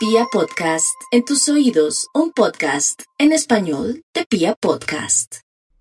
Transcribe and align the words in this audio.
Pia 0.00 0.24
Podcast, 0.32 0.98
en 1.10 1.26
tus 1.26 1.46
oídos, 1.50 2.08
un 2.14 2.32
podcast 2.32 3.02
en 3.18 3.32
español 3.32 4.00
de 4.14 4.24
Pia 4.24 4.54
Podcast. 4.58 5.40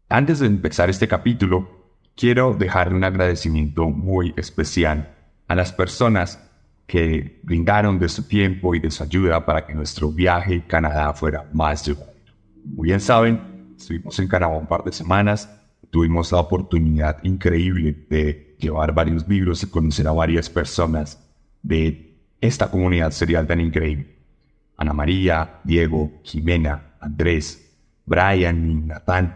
Antes 0.10 0.40
de 0.40 0.48
empezar 0.48 0.90
este 0.90 1.08
capítulo, 1.08 1.70
quiero 2.18 2.54
dejar 2.54 2.94
un 2.94 3.06
agradecimiento 3.06 3.88
muy 3.88 4.34
especial 4.36 5.16
a 5.48 5.56
las 5.56 5.72
personas 5.72 6.38
que 6.86 7.40
brindaron 7.44 7.98
de 7.98 8.10
su 8.10 8.28
tiempo 8.28 8.76
y 8.76 8.82
de 8.82 8.92
su 8.92 9.04
ayuda 9.04 9.46
para 9.46 9.66
que 9.66 9.74
nuestro 9.74 10.12
viaje 10.12 10.64
a 10.66 10.68
Canadá 10.68 11.14
fuera 11.14 11.50
más 11.54 11.86
llevadero. 11.86 12.34
Muy 12.66 12.90
bien 12.90 13.00
saben, 13.00 13.74
estuvimos 13.78 14.20
en 14.20 14.28
Canadá 14.28 14.52
un 14.58 14.68
par 14.68 14.84
de 14.84 14.92
semanas, 14.92 15.50
tuvimos 15.92 16.34
la 16.34 16.40
oportunidad 16.40 17.24
increíble 17.24 18.06
de 18.10 18.58
llevar 18.60 18.94
varios 18.94 19.26
libros 19.30 19.64
y 19.64 19.68
conocer 19.68 20.10
a 20.10 20.12
varias 20.12 20.50
personas 20.50 21.26
de 21.64 22.09
esta 22.42 22.70
comunidad 22.70 23.12
serial 23.12 23.48
tan 23.48 23.60
increíble. 23.60 24.16
Ana 24.78 24.94
María, 24.94 25.60
Diego, 25.64 26.12
Jimena, 26.24 26.96
Andrés, 27.02 27.76
Brian 28.06 28.70
y 28.70 28.76
Natán, 28.76 29.36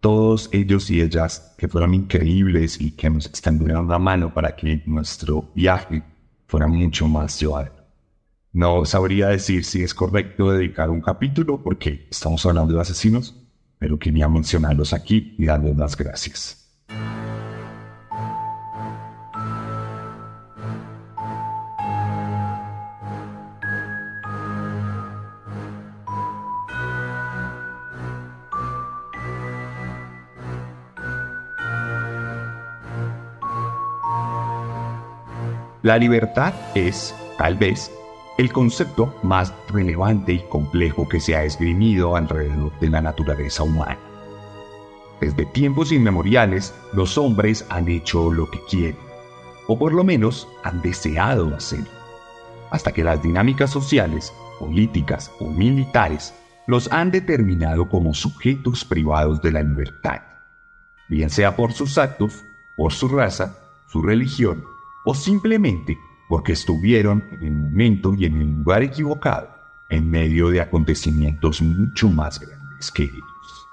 todos 0.00 0.48
ellos 0.52 0.90
y 0.90 1.00
ellas 1.00 1.54
que 1.58 1.68
fueron 1.68 1.94
increíbles 1.94 2.80
y 2.80 2.92
que 2.92 3.10
nos 3.10 3.26
extendieron 3.26 3.88
la 3.88 3.98
mano 3.98 4.32
para 4.32 4.56
que 4.56 4.82
nuestro 4.86 5.50
viaje 5.54 6.02
fuera 6.46 6.66
mucho 6.66 7.06
más 7.06 7.38
llevadero. 7.38 7.74
No 8.52 8.84
sabría 8.84 9.28
decir 9.28 9.64
si 9.64 9.82
es 9.82 9.94
correcto 9.94 10.50
dedicar 10.50 10.90
un 10.90 11.00
capítulo 11.00 11.62
porque 11.62 12.06
estamos 12.10 12.44
hablando 12.46 12.74
de 12.74 12.80
asesinos, 12.80 13.36
pero 13.78 13.98
quería 13.98 14.28
mencionarlos 14.28 14.92
aquí 14.92 15.34
y 15.38 15.46
darles 15.46 15.76
las 15.76 15.96
gracias. 15.96 16.60
La 35.82 35.96
libertad 35.96 36.52
es, 36.74 37.14
tal 37.38 37.56
vez, 37.56 37.90
el 38.36 38.52
concepto 38.52 39.14
más 39.22 39.54
relevante 39.68 40.34
y 40.34 40.40
complejo 40.50 41.08
que 41.08 41.20
se 41.20 41.34
ha 41.34 41.44
esgrimido 41.44 42.16
alrededor 42.16 42.78
de 42.80 42.90
la 42.90 43.00
naturaleza 43.00 43.62
humana. 43.62 43.98
Desde 45.22 45.46
tiempos 45.46 45.90
inmemoriales, 45.90 46.74
los 46.92 47.16
hombres 47.16 47.64
han 47.70 47.88
hecho 47.88 48.30
lo 48.30 48.50
que 48.50 48.60
quieren, 48.68 48.98
o 49.68 49.78
por 49.78 49.94
lo 49.94 50.04
menos 50.04 50.46
han 50.64 50.82
deseado 50.82 51.54
hacerlo, 51.56 51.88
hasta 52.70 52.92
que 52.92 53.02
las 53.02 53.22
dinámicas 53.22 53.70
sociales, 53.70 54.34
políticas 54.58 55.32
o 55.40 55.46
militares 55.46 56.34
los 56.66 56.92
han 56.92 57.10
determinado 57.10 57.88
como 57.88 58.12
sujetos 58.12 58.84
privados 58.84 59.40
de 59.40 59.52
la 59.52 59.62
libertad, 59.62 60.20
bien 61.08 61.30
sea 61.30 61.56
por 61.56 61.72
sus 61.72 61.96
actos, 61.96 62.44
por 62.76 62.92
su 62.92 63.08
raza, 63.08 63.56
su 63.86 64.02
religión 64.02 64.62
o 65.04 65.14
simplemente 65.14 65.98
porque 66.28 66.52
estuvieron 66.52 67.24
en 67.32 67.42
el 67.42 67.52
momento 67.52 68.14
y 68.14 68.26
en 68.26 68.40
el 68.40 68.56
lugar 68.58 68.82
equivocado, 68.82 69.48
en 69.88 70.08
medio 70.08 70.48
de 70.50 70.60
acontecimientos 70.60 71.60
mucho 71.60 72.08
más 72.08 72.38
grandes 72.38 72.90
que 72.92 73.04
ellos. 73.04 73.68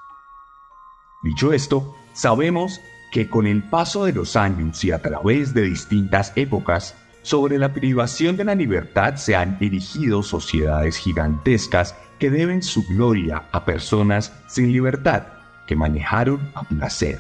Dicho 1.24 1.54
esto, 1.54 1.96
sabemos 2.14 2.80
que 3.12 3.30
con 3.30 3.48
el 3.48 3.64
paso 3.64 4.06
de 4.06 4.14
los 4.14 4.36
años 4.36 4.84
y 4.84 4.92
a 4.92 5.02
través 5.02 5.54
de 5.54 5.64
distintas 5.64 6.34
épocas, 6.36 6.96
sobre 7.22 7.58
la 7.58 7.74
privación 7.74 8.38
de 8.38 8.46
la 8.46 8.56
libertad 8.56 9.16
se 9.18 9.36
han 9.36 9.58
erigido 9.60 10.24
sociedades 10.24 10.96
gigantescas 10.96 11.94
que 12.20 12.30
deben 12.30 12.64
su 12.64 12.88
gloria 12.88 13.44
a 13.52 13.66
personas 13.66 14.32
sin 14.48 14.72
libertad 14.72 15.24
que 15.66 15.76
manejaron 15.76 16.40
a 16.56 16.64
placer. 16.64 17.20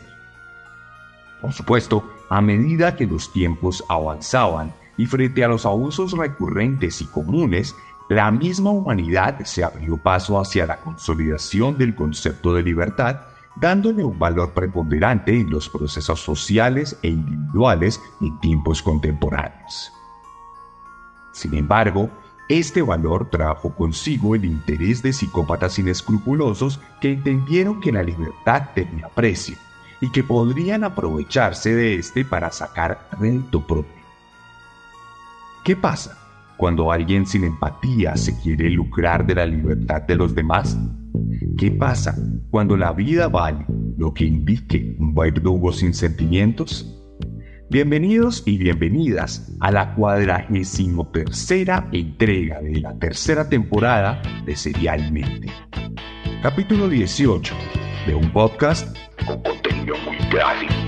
Por 1.41 1.51
supuesto, 1.51 2.09
a 2.29 2.41
medida 2.41 2.95
que 2.95 3.05
los 3.05 3.31
tiempos 3.31 3.83
avanzaban 3.87 4.73
y 4.97 5.05
frente 5.05 5.43
a 5.43 5.47
los 5.47 5.65
abusos 5.65 6.11
recurrentes 6.11 7.01
y 7.01 7.05
comunes, 7.05 7.75
la 8.09 8.31
misma 8.31 8.71
humanidad 8.71 9.39
se 9.45 9.63
abrió 9.63 9.97
paso 9.97 10.39
hacia 10.39 10.65
la 10.65 10.77
consolidación 10.77 11.77
del 11.77 11.95
concepto 11.95 12.53
de 12.53 12.63
libertad, 12.63 13.21
dándole 13.55 14.03
un 14.03 14.17
valor 14.17 14.53
preponderante 14.53 15.39
en 15.39 15.49
los 15.49 15.69
procesos 15.69 16.19
sociales 16.19 16.97
e 17.01 17.09
individuales 17.09 18.01
en 18.21 18.39
tiempos 18.39 18.81
contemporáneos. 18.81 19.91
Sin 21.33 21.53
embargo, 21.53 22.09
este 22.49 22.81
valor 22.81 23.29
trajo 23.29 23.75
consigo 23.75 24.35
el 24.35 24.45
interés 24.45 25.03
de 25.03 25.11
psicópatas 25.11 25.77
inescrupulosos 25.79 26.79
que 27.01 27.11
entendieron 27.11 27.81
que 27.81 27.91
la 27.91 28.03
libertad 28.03 28.69
tenía 28.73 29.09
precio 29.09 29.57
y 30.01 30.11
que 30.11 30.23
podrían 30.23 30.83
aprovecharse 30.83 31.73
de 31.73 31.95
este 31.95 32.23
para 32.23 32.51
sacar 32.51 33.07
rédito 33.19 33.65
propio. 33.65 33.97
¿Qué 35.63 35.75
pasa 35.75 36.17
cuando 36.57 36.91
alguien 36.91 37.25
sin 37.25 37.43
empatía 37.43 38.15
se 38.15 38.39
quiere 38.39 38.69
lucrar 38.69 39.25
de 39.25 39.35
la 39.35 39.45
libertad 39.45 40.01
de 40.01 40.15
los 40.15 40.33
demás? 40.33 40.77
¿Qué 41.57 41.71
pasa 41.71 42.15
cuando 42.49 42.77
la 42.77 42.93
vida 42.93 43.27
vale 43.27 43.65
lo 43.97 44.13
que 44.13 44.25
indique 44.25 44.95
un 44.99 45.13
verdugo 45.13 45.71
sin 45.71 45.93
sentimientos? 45.93 46.93
Bienvenidos 47.69 48.43
y 48.45 48.57
bienvenidas 48.57 49.51
a 49.59 49.71
la 49.71 49.93
cuadragésimo 49.93 51.11
tercera 51.11 51.89
entrega 51.91 52.61
de 52.61 52.79
la 52.79 52.97
tercera 52.97 53.49
temporada 53.49 54.21
de 54.45 54.55
Serialmente. 54.55 55.51
Capítulo 56.41 56.87
18 56.87 57.55
de 58.05 58.13
un 58.13 58.31
podcast 58.31 58.95
con 59.25 59.41
contenido 59.41 59.95
muy 60.05 60.17
gráfico. 60.29 60.86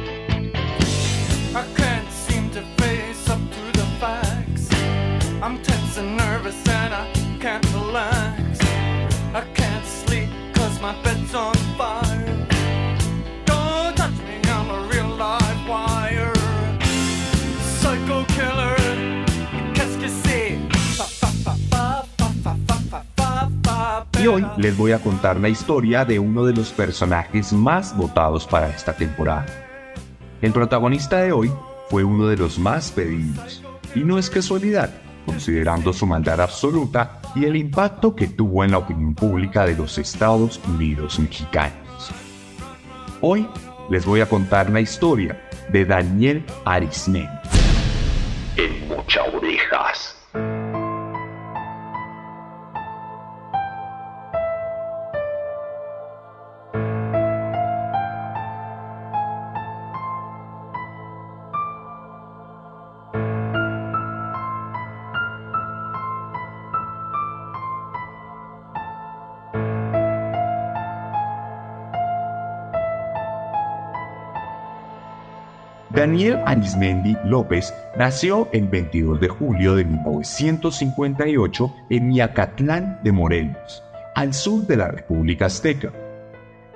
Y 24.22 24.28
hoy 24.28 24.46
les 24.58 24.76
voy 24.76 24.92
a 24.92 25.00
contar 25.00 25.40
la 25.40 25.48
historia 25.48 26.04
de 26.04 26.20
uno 26.20 26.44
de 26.44 26.52
los 26.52 26.72
personajes 26.72 27.54
más 27.54 27.96
votados 27.96 28.46
para 28.46 28.68
esta 28.68 28.92
temporada. 28.92 29.46
El 30.42 30.52
protagonista 30.52 31.20
de 31.20 31.32
hoy 31.32 31.50
fue 31.90 32.04
uno 32.04 32.28
de 32.28 32.36
los 32.36 32.60
más 32.60 32.92
pedidos, 32.92 33.64
y 33.96 34.00
no 34.00 34.18
es 34.18 34.30
casualidad, 34.30 34.90
considerando 35.26 35.94
su 35.94 36.06
maldad 36.06 36.42
absoluta 36.42 37.22
y 37.34 37.46
el 37.46 37.56
impacto 37.56 38.14
que 38.14 38.28
tuvo 38.28 38.66
en 38.66 38.72
la 38.72 38.80
opinión 38.80 39.16
pública 39.16 39.66
de 39.66 39.78
los 39.78 39.98
Estados 39.98 40.60
Unidos 40.68 41.18
mexicanos. 41.18 42.12
Hoy 43.22 43.48
les 43.90 44.06
voy 44.06 44.20
a 44.20 44.28
contar 44.28 44.70
la 44.70 44.82
historia 44.82 45.48
de 45.72 45.86
Daniel 45.86 46.46
Arismendi. 46.66 47.30
El 48.58 48.86
Mocha 48.90 49.24
Orejas. 49.34 50.19
Daniel 75.92 76.40
Arismendi 76.46 77.18
López 77.26 77.74
nació 77.98 78.48
el 78.54 78.68
22 78.68 79.20
de 79.20 79.28
julio 79.28 79.74
de 79.74 79.86
1958 79.86 81.76
en 81.90 82.10
Miacatlán 82.10 83.00
de 83.04 83.12
Morelos, 83.12 83.84
al 84.14 84.36
sur 84.36 84.68
de 84.68 84.78
la 84.78 84.90
República 84.90 85.48
Azteca. 85.48 85.92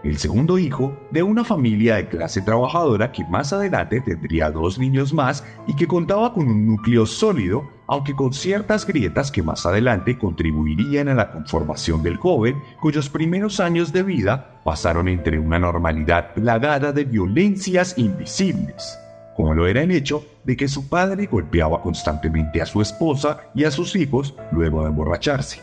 El 0.04 0.18
segundo 0.18 0.58
hijo 0.58 0.98
de 1.12 1.22
una 1.22 1.44
familia 1.44 1.98
de 1.98 2.08
clase 2.08 2.42
trabajadora 2.42 3.12
que 3.12 3.24
más 3.26 3.54
adelante 3.54 4.02
tendría 4.02 4.50
dos 4.50 4.80
niños 4.80 5.14
más 5.14 5.46
y 5.68 5.76
que 5.76 5.88
contaba 5.88 6.34
con 6.34 6.48
un 6.48 6.66
núcleo 6.66 7.06
sólido, 7.06 7.70
aunque 7.86 8.16
con 8.16 8.34
ciertas 8.34 8.84
grietas 8.84 9.32
que 9.32 9.44
más 9.44 9.68
adelante 9.68 10.18
contribuirían 10.18 11.08
a 11.08 11.14
la 11.14 11.32
conformación 11.32 12.02
del 12.02 12.18
joven, 12.18 12.56
cuyos 12.82 13.10
primeros 13.10 13.60
años 13.60 13.94
de 13.94 14.02
vida 14.02 14.60
pasaron 14.66 15.08
entre 15.08 15.38
una 15.38 15.60
normalidad 15.60 16.34
plagada 16.34 16.92
de 16.92 17.06
violencias 17.06 17.96
invisibles 17.96 18.98
como 19.36 19.54
lo 19.54 19.68
era 19.68 19.82
el 19.82 19.92
hecho 19.92 20.26
de 20.44 20.56
que 20.56 20.68
su 20.68 20.90
padre 20.90 21.28
golpeaba 21.28 21.82
constantemente 21.82 22.62
a 22.62 22.66
su 22.66 22.82
esposa 22.82 23.42
y 23.54 23.64
a 23.64 23.72
sus 23.72 23.96
hijos 23.96 24.36
luego 24.52 24.82
de 24.82 24.90
emborracharse. 24.90 25.62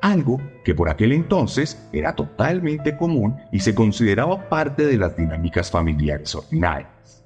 Algo 0.00 0.40
que 0.64 0.74
por 0.74 0.88
aquel 0.88 1.12
entonces 1.12 1.88
era 1.92 2.14
totalmente 2.14 2.96
común 2.96 3.36
y 3.50 3.60
se 3.60 3.74
consideraba 3.74 4.48
parte 4.48 4.84
de 4.84 4.98
las 4.98 5.16
dinámicas 5.16 5.70
familiares 5.70 6.34
ordinarias. 6.34 7.24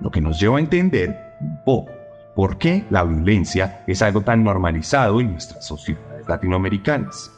Lo 0.00 0.10
que 0.10 0.20
nos 0.20 0.40
lleva 0.40 0.56
a 0.56 0.60
entender 0.60 1.16
un 1.40 1.62
poco 1.64 1.92
por 2.34 2.56
qué 2.56 2.84
la 2.90 3.04
violencia 3.04 3.84
es 3.86 4.00
algo 4.00 4.22
tan 4.22 4.42
normalizado 4.42 5.20
en 5.20 5.32
nuestras 5.32 5.66
sociedades 5.66 6.26
latinoamericanas. 6.26 7.30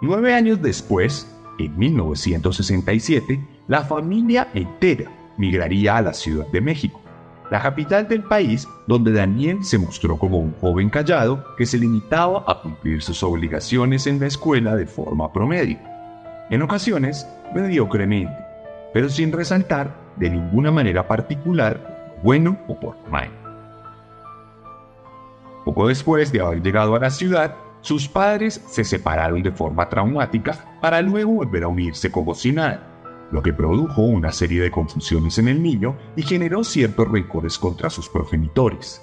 Nueve 0.00 0.32
años 0.32 0.62
después, 0.62 1.26
en 1.58 1.76
1967, 1.76 3.44
la 3.66 3.82
familia 3.82 4.48
entera 4.54 5.10
migraría 5.40 5.96
a 5.96 6.02
la 6.02 6.12
Ciudad 6.12 6.46
de 6.48 6.60
México, 6.60 7.00
la 7.50 7.60
capital 7.60 8.06
del 8.06 8.22
país 8.22 8.68
donde 8.86 9.10
Daniel 9.10 9.64
se 9.64 9.78
mostró 9.78 10.16
como 10.16 10.38
un 10.38 10.54
joven 10.60 10.90
callado 10.90 11.44
que 11.56 11.66
se 11.66 11.78
limitaba 11.78 12.44
a 12.46 12.60
cumplir 12.60 13.02
sus 13.02 13.22
obligaciones 13.22 14.06
en 14.06 14.20
la 14.20 14.26
escuela 14.26 14.76
de 14.76 14.86
forma 14.86 15.32
promedio, 15.32 15.78
en 16.50 16.62
ocasiones 16.62 17.26
mediocremente, 17.54 18.36
pero 18.92 19.08
sin 19.08 19.32
resaltar 19.32 19.96
de 20.16 20.30
ninguna 20.30 20.70
manera 20.70 21.08
particular 21.08 22.18
bueno 22.22 22.58
o 22.68 22.78
por 22.78 22.96
mal. 23.10 23.30
Poco 25.64 25.88
después 25.88 26.30
de 26.30 26.40
haber 26.40 26.62
llegado 26.62 26.94
a 26.94 27.00
la 27.00 27.10
ciudad, 27.10 27.56
sus 27.80 28.08
padres 28.08 28.62
se 28.68 28.84
separaron 28.84 29.42
de 29.42 29.52
forma 29.52 29.88
traumática 29.88 30.78
para 30.82 31.00
luego 31.00 31.32
volver 31.32 31.64
a 31.64 31.68
unirse 31.68 32.10
como 32.10 32.34
si 32.34 32.52
nada, 32.52 32.89
lo 33.30 33.42
que 33.42 33.52
produjo 33.52 34.02
una 34.02 34.32
serie 34.32 34.62
de 34.62 34.70
confusiones 34.70 35.38
en 35.38 35.48
el 35.48 35.62
niño 35.62 35.96
y 36.16 36.22
generó 36.22 36.64
ciertos 36.64 37.08
rencores 37.08 37.58
contra 37.58 37.90
sus 37.90 38.08
progenitores. 38.08 39.02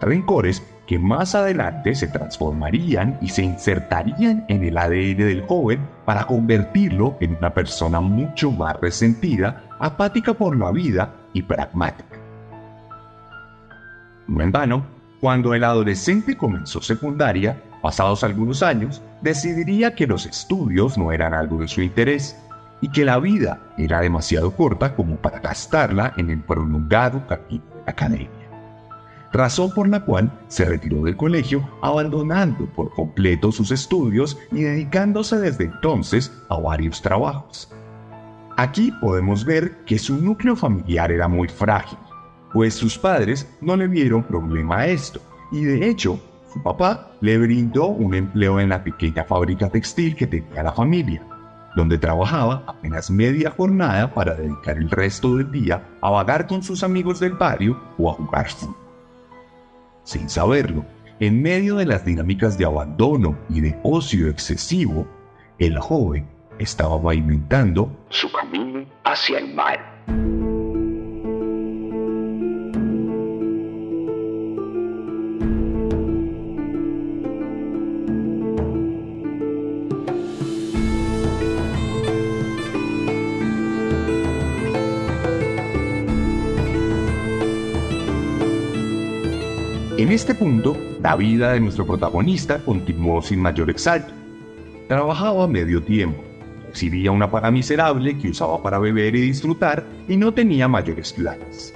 Rencores 0.00 0.62
que 0.86 0.98
más 0.98 1.34
adelante 1.34 1.94
se 1.94 2.06
transformarían 2.06 3.18
y 3.20 3.28
se 3.28 3.42
insertarían 3.42 4.44
en 4.48 4.62
el 4.62 4.78
ADN 4.78 5.16
del 5.16 5.42
joven 5.46 5.80
para 6.04 6.26
convertirlo 6.26 7.16
en 7.20 7.36
una 7.36 7.52
persona 7.52 8.00
mucho 8.00 8.52
más 8.52 8.78
resentida, 8.80 9.64
apática 9.80 10.34
por 10.34 10.56
la 10.56 10.70
vida 10.70 11.14
y 11.32 11.42
pragmática. 11.42 12.18
No 14.28 14.42
en 14.42 14.52
vano, 14.52 14.86
cuando 15.20 15.54
el 15.54 15.64
adolescente 15.64 16.36
comenzó 16.36 16.80
secundaria, 16.82 17.60
pasados 17.82 18.22
algunos 18.22 18.62
años, 18.62 19.02
decidiría 19.22 19.94
que 19.94 20.06
los 20.06 20.26
estudios 20.26 20.98
no 20.98 21.10
eran 21.10 21.34
algo 21.34 21.58
de 21.58 21.68
su 21.68 21.80
interés 21.80 22.36
y 22.80 22.88
que 22.88 23.04
la 23.04 23.18
vida 23.18 23.60
era 23.76 24.00
demasiado 24.00 24.50
corta 24.52 24.94
como 24.94 25.16
para 25.16 25.40
gastarla 25.40 26.12
en 26.16 26.30
el 26.30 26.40
prolongado 26.40 27.26
camino 27.26 27.64
de 27.74 27.82
la 27.84 27.92
academia. 27.92 28.30
Razón 29.32 29.72
por 29.74 29.88
la 29.88 30.00
cual 30.00 30.30
se 30.48 30.64
retiró 30.64 31.02
del 31.02 31.16
colegio 31.16 31.68
abandonando 31.82 32.66
por 32.66 32.90
completo 32.90 33.52
sus 33.52 33.70
estudios 33.70 34.38
y 34.52 34.62
dedicándose 34.62 35.38
desde 35.38 35.64
entonces 35.64 36.32
a 36.48 36.58
varios 36.58 37.02
trabajos. 37.02 37.70
Aquí 38.56 38.92
podemos 39.00 39.44
ver 39.44 39.84
que 39.84 39.98
su 39.98 40.16
núcleo 40.16 40.56
familiar 40.56 41.12
era 41.12 41.28
muy 41.28 41.48
frágil, 41.48 41.98
pues 42.52 42.74
sus 42.74 42.98
padres 42.98 43.46
no 43.60 43.76
le 43.76 43.88
vieron 43.88 44.22
problema 44.22 44.78
a 44.78 44.86
esto 44.86 45.20
y 45.52 45.64
de 45.64 45.88
hecho 45.88 46.18
su 46.52 46.62
papá 46.62 47.12
le 47.20 47.36
brindó 47.36 47.88
un 47.88 48.14
empleo 48.14 48.58
en 48.58 48.70
la 48.70 48.82
pequeña 48.82 49.24
fábrica 49.24 49.68
textil 49.68 50.16
que 50.16 50.26
tenía 50.26 50.62
la 50.62 50.72
familia 50.72 51.22
donde 51.76 51.98
trabajaba 51.98 52.64
apenas 52.66 53.10
media 53.10 53.50
jornada 53.50 54.12
para 54.12 54.34
dedicar 54.34 54.78
el 54.78 54.90
resto 54.90 55.36
del 55.36 55.52
día 55.52 55.86
a 56.00 56.10
vagar 56.10 56.46
con 56.46 56.62
sus 56.62 56.82
amigos 56.82 57.20
del 57.20 57.34
barrio 57.34 57.78
o 57.98 58.10
a 58.10 58.14
jugar 58.14 58.48
fútbol. 58.48 58.74
Sin 60.02 60.28
saberlo, 60.28 60.84
en 61.20 61.42
medio 61.42 61.76
de 61.76 61.86
las 61.86 62.04
dinámicas 62.04 62.56
de 62.56 62.64
abandono 62.64 63.36
y 63.50 63.60
de 63.60 63.78
ocio 63.82 64.28
excesivo, 64.28 65.06
el 65.58 65.78
joven 65.78 66.26
estaba 66.58 67.00
pavimentando 67.00 67.94
su 68.08 68.30
camino 68.32 68.86
hacia 69.04 69.38
el 69.38 69.54
mal. 69.54 70.45
En 90.06 90.12
este 90.12 90.36
punto, 90.36 90.76
la 91.02 91.16
vida 91.16 91.52
de 91.52 91.58
nuestro 91.58 91.84
protagonista 91.84 92.64
continuó 92.64 93.20
sin 93.22 93.40
mayor 93.40 93.70
exalto. 93.70 94.12
Trabajaba 94.86 95.48
medio 95.48 95.82
tiempo, 95.82 96.22
exhibía 96.68 97.10
una 97.10 97.28
paga 97.28 97.50
miserable 97.50 98.16
que 98.16 98.30
usaba 98.30 98.62
para 98.62 98.78
beber 98.78 99.16
y 99.16 99.20
disfrutar 99.22 99.84
y 100.06 100.16
no 100.16 100.32
tenía 100.32 100.68
mayores 100.68 101.12
planes. 101.12 101.74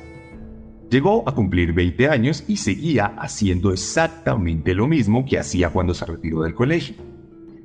Llegó 0.90 1.28
a 1.28 1.34
cumplir 1.34 1.72
20 1.72 2.08
años 2.08 2.44
y 2.46 2.58
seguía 2.58 3.06
haciendo 3.18 3.72
exactamente 3.72 4.74
lo 4.74 4.86
mismo 4.86 5.24
que 5.26 5.40
hacía 5.40 5.70
cuando 5.70 5.92
se 5.92 6.06
retiró 6.06 6.42
del 6.42 6.54
colegio. 6.54 6.94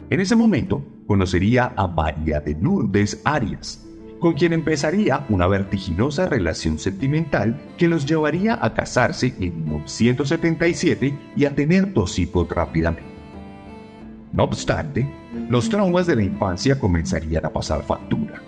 En 0.09 0.19
ese 0.19 0.35
momento 0.35 0.83
conocería 1.05 1.73
a 1.75 1.85
María 1.87 2.39
de 2.39 2.57
Lourdes 2.59 3.21
Arias, 3.23 3.84
con 4.25 4.33
quien 4.33 4.53
empezaría 4.53 5.23
una 5.29 5.45
vertiginosa 5.45 6.25
relación 6.25 6.79
sentimental 6.79 7.61
que 7.77 7.87
los 7.87 8.07
llevaría 8.07 8.57
a 8.59 8.73
casarse 8.73 9.35
en 9.39 9.65
1977 9.65 11.15
y 11.35 11.45
a 11.45 11.53
tener 11.53 11.93
dos 11.93 12.17
hijos 12.17 12.49
rápidamente. 12.49 13.03
No 14.33 14.45
obstante, 14.45 15.07
los 15.47 15.69
traumas 15.69 16.07
de 16.07 16.15
la 16.15 16.23
infancia 16.23 16.79
comenzarían 16.79 17.45
a 17.45 17.51
pasar 17.51 17.83
factura. 17.83 18.41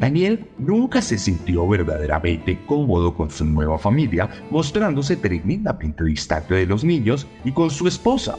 Daniel 0.00 0.44
nunca 0.58 1.00
se 1.00 1.16
sintió 1.16 1.68
verdaderamente 1.68 2.58
cómodo 2.66 3.14
con 3.14 3.30
su 3.30 3.44
nueva 3.44 3.78
familia, 3.78 4.28
mostrándose 4.50 5.14
tremendamente 5.14 6.02
distante 6.02 6.54
de 6.54 6.66
los 6.66 6.82
niños 6.82 7.28
y 7.44 7.52
con 7.52 7.70
su 7.70 7.86
esposa, 7.86 8.34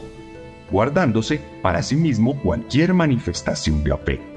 guardándose 0.70 1.40
para 1.62 1.82
sí 1.82 1.96
mismo 1.96 2.38
cualquier 2.42 2.92
manifestación 2.92 3.82
de 3.82 3.92
apego. 3.94 4.29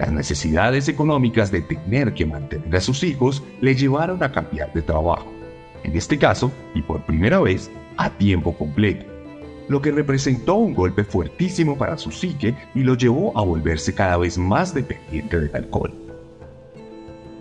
Las 0.00 0.10
necesidades 0.12 0.88
económicas 0.88 1.50
de 1.50 1.60
tener 1.60 2.14
que 2.14 2.24
mantener 2.24 2.74
a 2.74 2.80
sus 2.80 3.04
hijos 3.04 3.42
le 3.60 3.74
llevaron 3.74 4.22
a 4.22 4.32
cambiar 4.32 4.72
de 4.72 4.80
trabajo, 4.80 5.30
en 5.84 5.94
este 5.94 6.16
caso, 6.16 6.50
y 6.74 6.80
por 6.80 7.04
primera 7.04 7.38
vez, 7.38 7.70
a 7.98 8.08
tiempo 8.08 8.56
completo, 8.56 9.04
lo 9.68 9.82
que 9.82 9.92
representó 9.92 10.54
un 10.54 10.72
golpe 10.72 11.04
fuertísimo 11.04 11.76
para 11.76 11.98
su 11.98 12.12
psique 12.12 12.54
y 12.74 12.80
lo 12.80 12.94
llevó 12.94 13.36
a 13.36 13.42
volverse 13.42 13.94
cada 13.94 14.16
vez 14.16 14.38
más 14.38 14.72
dependiente 14.72 15.38
del 15.38 15.54
alcohol. 15.54 15.92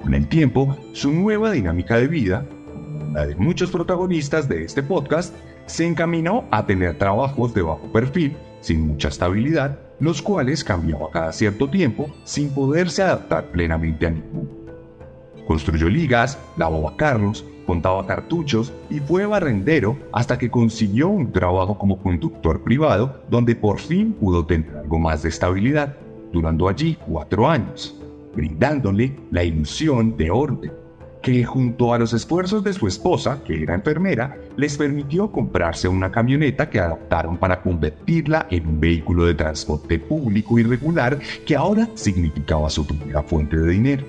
Con 0.04 0.14
el 0.14 0.28
tiempo, 0.28 0.78
su 0.92 1.14
nueva 1.14 1.52
dinámica 1.52 1.96
de 1.96 2.10
vida, 2.10 2.46
la 3.14 3.26
de 3.26 3.38
muchos 3.38 3.72
protagonistas 3.72 4.50
de 4.50 4.66
este 4.66 4.84
podcast, 4.84 5.34
se 5.66 5.88
encaminó 5.88 6.44
a 6.52 6.66
tener 6.66 6.98
trabajos 6.98 7.54
de 7.54 7.62
bajo 7.62 7.90
perfil, 7.94 8.36
sin 8.62 8.88
mucha 8.88 9.08
estabilidad 9.10 9.80
los 10.00 10.22
cuales 10.22 10.64
cambiaba 10.64 11.10
cada 11.12 11.32
cierto 11.32 11.70
tiempo 11.70 12.10
sin 12.24 12.50
poderse 12.50 13.04
adaptar 13.04 13.52
plenamente 13.52 14.08
a 14.08 14.12
ninguno. 14.12 14.50
Construyó 15.46 15.90
ligas, 15.90 16.38
lavaba 16.58 16.96
carros, 16.96 17.46
contaba 17.66 18.06
cartuchos 18.06 18.72
y 18.90 19.00
fue 19.00 19.26
barrendero 19.26 19.98
hasta 20.12 20.38
que 20.38 20.50
consiguió 20.50 21.10
un 21.10 21.32
trabajo 21.32 21.78
como 21.78 22.02
conductor 22.02 22.64
privado 22.64 23.22
donde 23.30 23.56
por 23.56 23.80
fin 23.80 24.14
pudo 24.14 24.46
tener 24.46 24.78
algo 24.78 25.00
más 25.00 25.24
de 25.24 25.30
estabilidad, 25.30 25.98
durando 26.32 26.68
allí 26.70 26.98
cuatro 27.08 27.48
años, 27.50 28.00
brindándole 28.36 29.16
la 29.32 29.44
ilusión 29.44 30.16
de 30.18 30.32
orden, 30.32 30.72
que 31.22 31.44
junto 31.44 31.94
a 31.94 32.00
los 32.00 32.14
esfuerzos 32.14 32.64
de 32.64 32.74
su 32.74 32.88
esposa, 32.88 33.42
que 33.44 33.62
era 33.62 33.76
enfermera, 33.76 34.38
les 34.56 34.78
permitió 34.78 35.32
comprarse 35.32 35.88
una 35.88 36.12
camioneta 36.12 36.70
que 36.70 36.80
adaptaron 36.80 37.38
para 37.38 37.62
convertirla 37.62 38.48
en 38.50 38.68
un 38.68 38.80
vehículo 38.80 39.26
de 39.26 39.36
transporte 39.36 40.00
público 40.00 40.58
y 40.60 40.64
regular 40.64 41.20
que 41.46 41.56
ahora 41.56 41.90
significaba 41.96 42.70
su 42.70 42.88
primera 42.88 43.24
fuente 43.24 43.58
de 43.58 43.72
dinero. 43.72 44.06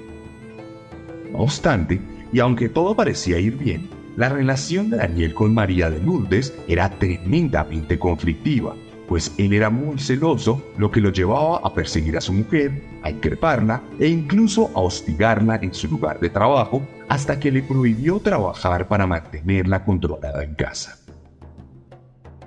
No 1.32 1.40
obstante, 1.40 2.00
y 2.32 2.40
aunque 2.40 2.68
todo 2.68 2.94
parecía 2.94 3.38
ir 3.38 3.56
bien, 3.56 3.88
la 4.16 4.28
relación 4.28 4.90
de 4.90 4.98
Daniel 4.98 5.34
con 5.34 5.54
María 5.54 5.90
de 5.90 6.00
Lourdes 6.00 6.54
era 6.68 6.90
tremendamente 6.90 7.98
conflictiva, 7.98 8.74
pues 9.10 9.34
él 9.38 9.52
era 9.54 9.70
muy 9.70 9.98
celoso, 9.98 10.62
lo 10.78 10.88
que 10.92 11.00
lo 11.00 11.10
llevaba 11.10 11.58
a 11.64 11.74
perseguir 11.74 12.16
a 12.16 12.20
su 12.20 12.32
mujer, 12.32 12.80
a 13.02 13.10
increparla 13.10 13.82
e 13.98 14.06
incluso 14.06 14.70
a 14.72 14.78
hostigarla 14.78 15.58
en 15.60 15.74
su 15.74 15.88
lugar 15.88 16.20
de 16.20 16.30
trabajo, 16.30 16.86
hasta 17.08 17.40
que 17.40 17.50
le 17.50 17.64
prohibió 17.64 18.20
trabajar 18.20 18.86
para 18.86 19.08
mantenerla 19.08 19.84
controlada 19.84 20.44
en 20.44 20.54
casa. 20.54 20.96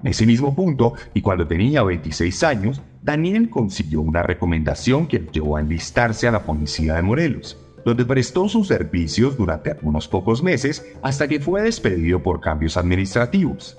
En 0.02 0.08
ese 0.08 0.26
mismo 0.26 0.56
punto, 0.56 0.94
y 1.14 1.22
cuando 1.22 1.46
tenía 1.46 1.84
26 1.84 2.42
años, 2.46 2.82
Daniel 3.02 3.50
consiguió 3.50 4.00
una 4.00 4.24
recomendación 4.24 5.06
que 5.06 5.20
lo 5.20 5.32
llevó 5.34 5.58
a 5.58 5.60
enlistarse 5.60 6.30
a 6.30 6.32
la 6.32 6.44
policía 6.44 6.94
de 6.96 7.02
Morelos, 7.02 7.58
donde 7.84 8.06
prestó 8.06 8.48
sus 8.48 8.70
servicios 8.70 9.36
durante 9.36 9.72
algunos 9.72 10.08
pocos 10.08 10.42
meses 10.42 10.86
hasta 11.02 11.28
que 11.28 11.42
fue 11.42 11.64
despedido 11.64 12.24
por 12.24 12.40
cambios 12.40 12.78
administrativos. 12.78 13.76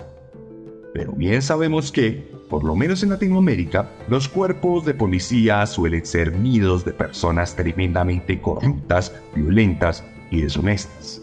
Pero 0.93 1.13
bien 1.13 1.41
sabemos 1.41 1.91
que, 1.91 2.34
por 2.49 2.63
lo 2.63 2.75
menos 2.75 3.03
en 3.03 3.09
Latinoamérica, 3.09 3.89
los 4.07 4.27
cuerpos 4.29 4.85
de 4.85 4.93
policía 4.93 5.65
suelen 5.65 6.05
ser 6.05 6.37
nidos 6.37 6.85
de 6.85 6.93
personas 6.93 7.55
tremendamente 7.55 8.39
corruptas, 8.39 9.13
violentas 9.35 10.03
y 10.31 10.41
deshonestas. 10.41 11.21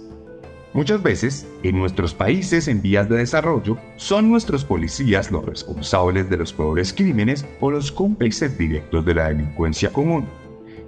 Muchas 0.75 1.03
veces, 1.03 1.47
en 1.63 1.79
nuestros 1.79 2.15
países 2.15 2.67
en 2.67 2.81
vías 2.81 3.09
de 3.09 3.19
desarrollo, 3.19 3.77
son 3.97 4.31
nuestros 4.31 4.65
policías 4.65 5.31
los 5.31 5.45
responsables 5.45 6.31
de 6.31 6.39
los 6.39 6.53
peores 6.53 6.95
crímenes 6.95 7.45
o 7.61 7.71
los 7.71 7.93
cómplices 7.93 8.57
directos 8.57 9.05
de 9.05 9.15
la 9.15 9.29
delincuencia 9.29 9.93
común. 9.93 10.25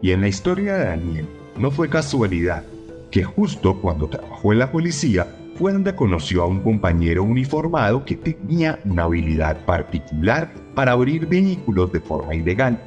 Y 0.00 0.12
en 0.12 0.22
la 0.22 0.28
historia 0.28 0.74
de 0.76 0.84
Daniel, 0.86 1.26
no 1.58 1.70
fue 1.70 1.90
casualidad 1.90 2.64
que 3.10 3.24
justo 3.24 3.80
cuando 3.80 4.08
trabajó 4.08 4.52
en 4.52 4.58
la 4.58 4.72
policía 4.72 5.28
fue 5.54 5.72
donde 5.72 5.94
conoció 5.94 6.42
a 6.42 6.46
un 6.46 6.60
compañero 6.60 7.22
uniformado 7.22 8.04
que 8.04 8.16
tenía 8.16 8.80
una 8.84 9.04
habilidad 9.04 9.64
particular 9.64 10.52
para 10.74 10.92
abrir 10.92 11.26
vehículos 11.26 11.92
de 11.92 12.00
forma 12.00 12.34
ilegal. 12.34 12.82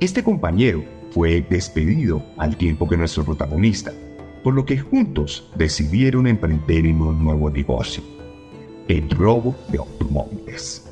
Este 0.00 0.22
compañero 0.22 0.82
fue 1.10 1.44
despedido 1.48 2.22
al 2.38 2.56
tiempo 2.56 2.88
que 2.88 2.96
nuestro 2.96 3.24
protagonista, 3.24 3.92
por 4.42 4.54
lo 4.54 4.64
que 4.64 4.78
juntos 4.78 5.50
decidieron 5.56 6.26
emprender 6.26 6.86
en 6.86 7.00
un 7.00 7.22
nuevo 7.22 7.50
negocio, 7.50 8.02
el 8.88 9.08
robo 9.10 9.54
de 9.68 9.78
automóviles. 9.78 10.90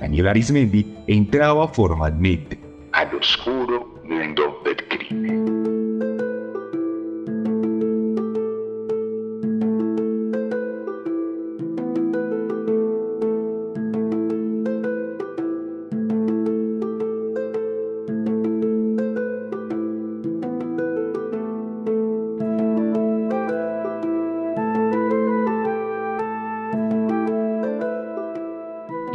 Daniel 0.00 0.28
Arismendi 0.28 0.94
entraba 1.06 1.68
formalmente 1.68 2.58
al 2.92 3.14
oscuro 3.14 4.00
mundo 4.04 4.60
del 4.64 4.76
crimen. 4.88 5.73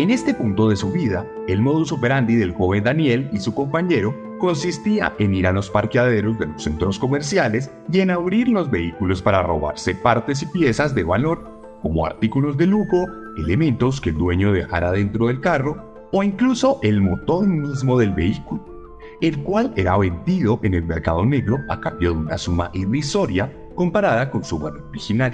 En 0.10 0.14
este 0.14 0.34
punto 0.34 0.70
de 0.70 0.76
su 0.76 0.92
vida, 0.92 1.24
el 1.48 1.62
modus 1.62 1.92
operandi 1.92 2.36
del 2.36 2.56
joven 2.56 2.84
Daniel 2.84 3.30
y 3.32 3.38
su 3.38 3.54
compañero 3.54 4.16
consistía 4.40 5.14
en 5.20 5.36
ir 5.36 5.46
a 5.46 5.52
los 5.52 5.70
parqueaderos 5.70 6.40
de 6.40 6.48
los 6.48 6.64
centros 6.64 6.98
comerciales 6.98 7.70
y 7.94 8.00
en 8.00 8.10
abrir 8.10 8.48
los 8.48 8.72
vehículos 8.72 9.22
para 9.22 9.44
robarse 9.44 9.94
partes 9.94 10.42
y 10.42 10.48
piezas 10.48 10.96
de 10.96 11.04
valor, 11.04 11.48
como 11.84 12.08
artículos 12.08 12.58
de 12.58 12.66
lujo, 12.66 13.06
elementos 13.38 14.02
que 14.02 14.10
el 14.10 14.18
dueño 14.18 14.52
dejara 14.52 14.92
dentro 14.92 15.28
del 15.28 15.42
carro 15.42 15.94
o 16.12 16.24
incluso 16.24 16.80
el 16.82 17.02
motor 17.02 17.46
mismo 17.46 18.00
del 18.00 18.12
vehículo, 18.12 18.98
el 19.22 19.38
cual 19.44 19.72
era 19.76 19.96
vendido 19.96 20.60
en 20.64 20.74
el 20.74 20.86
mercado 20.86 21.24
negro 21.24 21.60
a 21.70 21.80
cambio 21.80 22.14
de 22.14 22.18
una 22.18 22.38
suma 22.40 22.72
irrisoria 22.74 23.54
comparada 23.76 24.32
con 24.32 24.44
su 24.44 24.58
valor 24.58 24.88
original. 24.90 25.34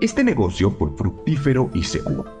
Este 0.00 0.24
negocio 0.24 0.70
fue 0.70 0.96
fructífero 0.96 1.68
y 1.74 1.82
seguro 1.82 2.39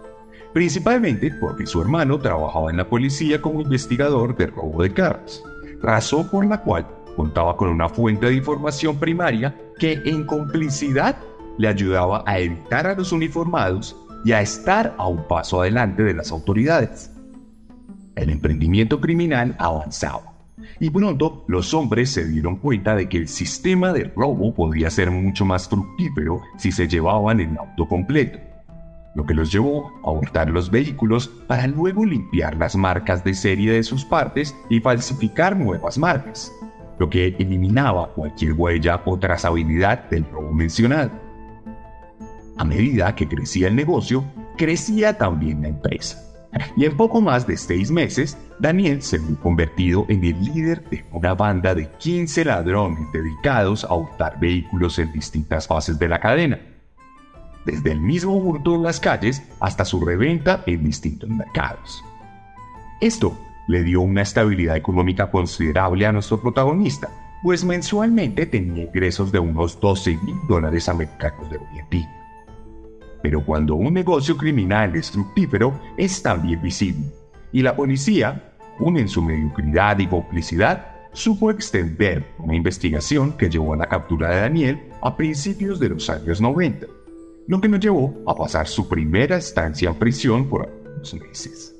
principalmente 0.52 1.30
porque 1.40 1.66
su 1.66 1.80
hermano 1.80 2.18
trabajaba 2.18 2.70
en 2.70 2.76
la 2.76 2.88
policía 2.88 3.40
como 3.40 3.60
investigador 3.60 4.36
de 4.36 4.46
robo 4.46 4.82
de 4.82 4.92
carros, 4.92 5.42
razón 5.80 6.28
por 6.28 6.46
la 6.46 6.62
cual 6.62 6.86
contaba 7.16 7.56
con 7.56 7.68
una 7.68 7.88
fuente 7.88 8.26
de 8.26 8.34
información 8.34 8.98
primaria 8.98 9.56
que 9.78 10.00
en 10.04 10.24
complicidad 10.24 11.16
le 11.58 11.68
ayudaba 11.68 12.24
a 12.26 12.38
evitar 12.38 12.86
a 12.86 12.94
los 12.94 13.12
uniformados 13.12 13.96
y 14.24 14.32
a 14.32 14.40
estar 14.40 14.94
a 14.98 15.06
un 15.06 15.26
paso 15.26 15.60
adelante 15.60 16.02
de 16.02 16.14
las 16.14 16.30
autoridades. 16.30 17.10
El 18.16 18.30
emprendimiento 18.30 19.00
criminal 19.00 19.56
avanzaba 19.58 20.34
y 20.78 20.90
pronto 20.90 21.44
los 21.48 21.72
hombres 21.74 22.10
se 22.10 22.26
dieron 22.26 22.56
cuenta 22.56 22.94
de 22.94 23.08
que 23.08 23.18
el 23.18 23.28
sistema 23.28 23.92
de 23.92 24.04
robo 24.04 24.54
podía 24.54 24.90
ser 24.90 25.10
mucho 25.10 25.44
más 25.44 25.68
fructífero 25.68 26.40
si 26.58 26.72
se 26.72 26.86
llevaban 26.86 27.40
el 27.40 27.56
auto 27.56 27.86
completo 27.88 28.49
lo 29.14 29.26
que 29.26 29.34
los 29.34 29.50
llevó 29.50 29.92
a 30.04 30.10
hurtar 30.10 30.50
los 30.50 30.70
vehículos 30.70 31.28
para 31.46 31.66
luego 31.66 32.04
limpiar 32.04 32.56
las 32.56 32.76
marcas 32.76 33.24
de 33.24 33.34
serie 33.34 33.72
de 33.72 33.82
sus 33.82 34.04
partes 34.04 34.54
y 34.68 34.80
falsificar 34.80 35.56
nuevas 35.56 35.98
marcas, 35.98 36.52
lo 36.98 37.10
que 37.10 37.28
eliminaba 37.38 38.12
cualquier 38.14 38.52
huella 38.52 39.02
o 39.04 39.18
trazabilidad 39.18 40.08
del 40.10 40.24
robo 40.30 40.52
mencionado. 40.52 41.10
A 42.56 42.64
medida 42.64 43.14
que 43.14 43.26
crecía 43.26 43.68
el 43.68 43.76
negocio, 43.76 44.24
crecía 44.56 45.16
también 45.16 45.62
la 45.62 45.68
empresa. 45.68 46.26
Y 46.76 46.84
en 46.84 46.96
poco 46.96 47.20
más 47.20 47.46
de 47.46 47.56
seis 47.56 47.90
meses, 47.90 48.36
Daniel 48.58 49.02
se 49.02 49.18
vio 49.18 49.38
convertido 49.40 50.04
en 50.08 50.24
el 50.24 50.44
líder 50.44 50.88
de 50.90 51.04
una 51.12 51.34
banda 51.34 51.74
de 51.74 51.88
15 51.88 52.44
ladrones 52.44 53.10
dedicados 53.12 53.84
a 53.84 53.94
hurtar 53.94 54.38
vehículos 54.40 54.98
en 54.98 55.12
distintas 55.12 55.68
fases 55.68 55.98
de 55.98 56.08
la 56.08 56.18
cadena 56.18 56.60
desde 57.64 57.92
el 57.92 58.00
mismo 58.00 58.36
hurto 58.36 58.74
en 58.74 58.82
las 58.82 59.00
calles 59.00 59.42
hasta 59.60 59.84
su 59.84 60.04
reventa 60.04 60.62
en 60.66 60.84
distintos 60.84 61.28
mercados. 61.28 62.02
Esto 63.00 63.36
le 63.68 63.82
dio 63.82 64.00
una 64.00 64.22
estabilidad 64.22 64.76
económica 64.76 65.30
considerable 65.30 66.06
a 66.06 66.12
nuestro 66.12 66.40
protagonista, 66.40 67.08
pues 67.42 67.64
mensualmente 67.64 68.46
tenía 68.46 68.84
ingresos 68.84 69.32
de 69.32 69.38
unos 69.38 69.80
12 69.80 70.18
mil 70.22 70.36
dólares 70.48 70.88
americanos 70.88 71.50
de 71.50 71.56
hoy. 71.56 72.06
Pero 73.22 73.44
cuando 73.44 73.74
un 73.74 73.94
negocio 73.94 74.36
criminal 74.36 74.96
es 74.96 75.10
fructífero, 75.10 75.78
es 75.96 76.22
también 76.22 76.60
visible, 76.62 77.06
y 77.52 77.62
la 77.62 77.76
policía, 77.76 78.54
aún 78.78 78.96
en 78.96 79.08
su 79.08 79.22
mediocridad 79.22 79.98
y 79.98 80.06
complicidad, 80.06 80.86
supo 81.12 81.50
extender 81.50 82.24
una 82.38 82.54
investigación 82.54 83.32
que 83.36 83.50
llevó 83.50 83.74
a 83.74 83.76
la 83.76 83.88
captura 83.88 84.30
de 84.30 84.40
Daniel 84.40 84.80
a 85.02 85.16
principios 85.16 85.78
de 85.80 85.90
los 85.90 86.08
años 86.08 86.40
90 86.40 86.86
lo 87.50 87.60
que 87.60 87.68
nos 87.68 87.80
llevó 87.80 88.14
a 88.28 88.34
pasar 88.36 88.68
su 88.68 88.88
primera 88.88 89.36
estancia 89.36 89.88
en 89.88 89.96
prisión 89.96 90.48
por 90.48 90.68
algunos 90.68 91.14
meses, 91.14 91.74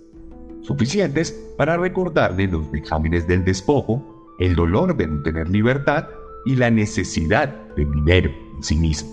suficientes 0.63 1.31
para 1.57 1.77
recordarle 1.77 2.49
los 2.49 2.75
exámenes 2.75 3.29
del 3.29 3.45
despojo, 3.45 4.27
el 4.41 4.57
dolor 4.57 4.97
de 4.97 5.07
no 5.07 5.23
tener 5.23 5.49
libertad 5.49 6.09
y 6.45 6.57
la 6.57 6.73
necesidad 6.73 7.55
de 7.77 7.85
dinero 7.85 8.33
en 8.57 8.63
sí 8.65 8.75
mismo. 8.75 9.11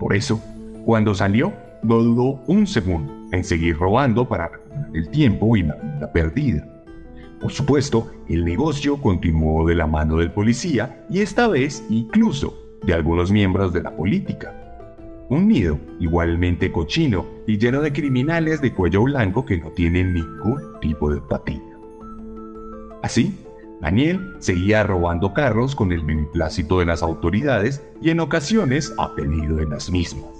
Por 0.00 0.16
eso, 0.16 0.42
cuando 0.84 1.14
salió, 1.14 1.52
no 1.84 2.02
dudó 2.02 2.42
un 2.48 2.66
segundo 2.66 3.12
en 3.30 3.44
seguir 3.44 3.78
robando 3.78 4.28
para 4.28 4.48
recuperar 4.48 4.90
el 4.94 5.08
tiempo 5.10 5.56
y 5.56 5.62
la 5.62 5.76
vida 5.76 6.12
perdida. 6.12 6.84
Por 7.40 7.52
supuesto, 7.52 8.10
el 8.28 8.44
negocio 8.44 9.00
continuó 9.00 9.64
de 9.64 9.76
la 9.76 9.86
mano 9.86 10.16
del 10.16 10.32
policía 10.32 11.06
y 11.08 11.20
esta 11.20 11.46
vez 11.46 11.84
incluso 11.88 12.58
de 12.84 12.94
algunos 12.94 13.30
miembros 13.30 13.72
de 13.72 13.82
la 13.82 13.94
política, 13.94 14.63
un 15.28 15.48
nido 15.48 15.78
igualmente 16.00 16.70
cochino 16.70 17.26
y 17.46 17.58
lleno 17.58 17.80
de 17.80 17.92
criminales 17.92 18.60
de 18.60 18.72
cuello 18.72 19.02
blanco 19.04 19.44
que 19.44 19.58
no 19.58 19.70
tienen 19.70 20.14
ningún 20.14 20.60
tipo 20.80 21.10
de 21.10 21.18
empatía. 21.18 21.62
Así, 23.02 23.38
Daniel 23.80 24.34
seguía 24.38 24.82
robando 24.82 25.34
carros 25.34 25.74
con 25.74 25.92
el 25.92 26.02
beneplácito 26.02 26.78
de 26.78 26.86
las 26.86 27.02
autoridades 27.02 27.82
y 28.00 28.10
en 28.10 28.20
ocasiones 28.20 28.94
a 28.98 29.14
pedido 29.14 29.56
de 29.56 29.66
las 29.66 29.90
mismas. 29.90 30.30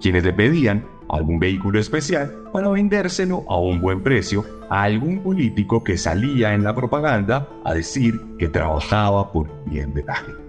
Quienes 0.00 0.24
le 0.24 0.32
pedían 0.32 0.84
algún 1.08 1.38
vehículo 1.38 1.78
especial 1.78 2.34
para 2.52 2.68
vendérselo 2.68 3.44
a 3.48 3.58
un 3.58 3.80
buen 3.80 4.02
precio 4.02 4.44
a 4.68 4.82
algún 4.82 5.22
político 5.22 5.82
que 5.82 5.96
salía 5.96 6.54
en 6.54 6.64
la 6.64 6.74
propaganda 6.74 7.48
a 7.64 7.74
decir 7.74 8.20
que 8.38 8.48
trabajaba 8.48 9.32
por 9.32 9.48
bien 9.66 9.94
de 9.94 10.04
la 10.04 10.16
gente. 10.16 10.42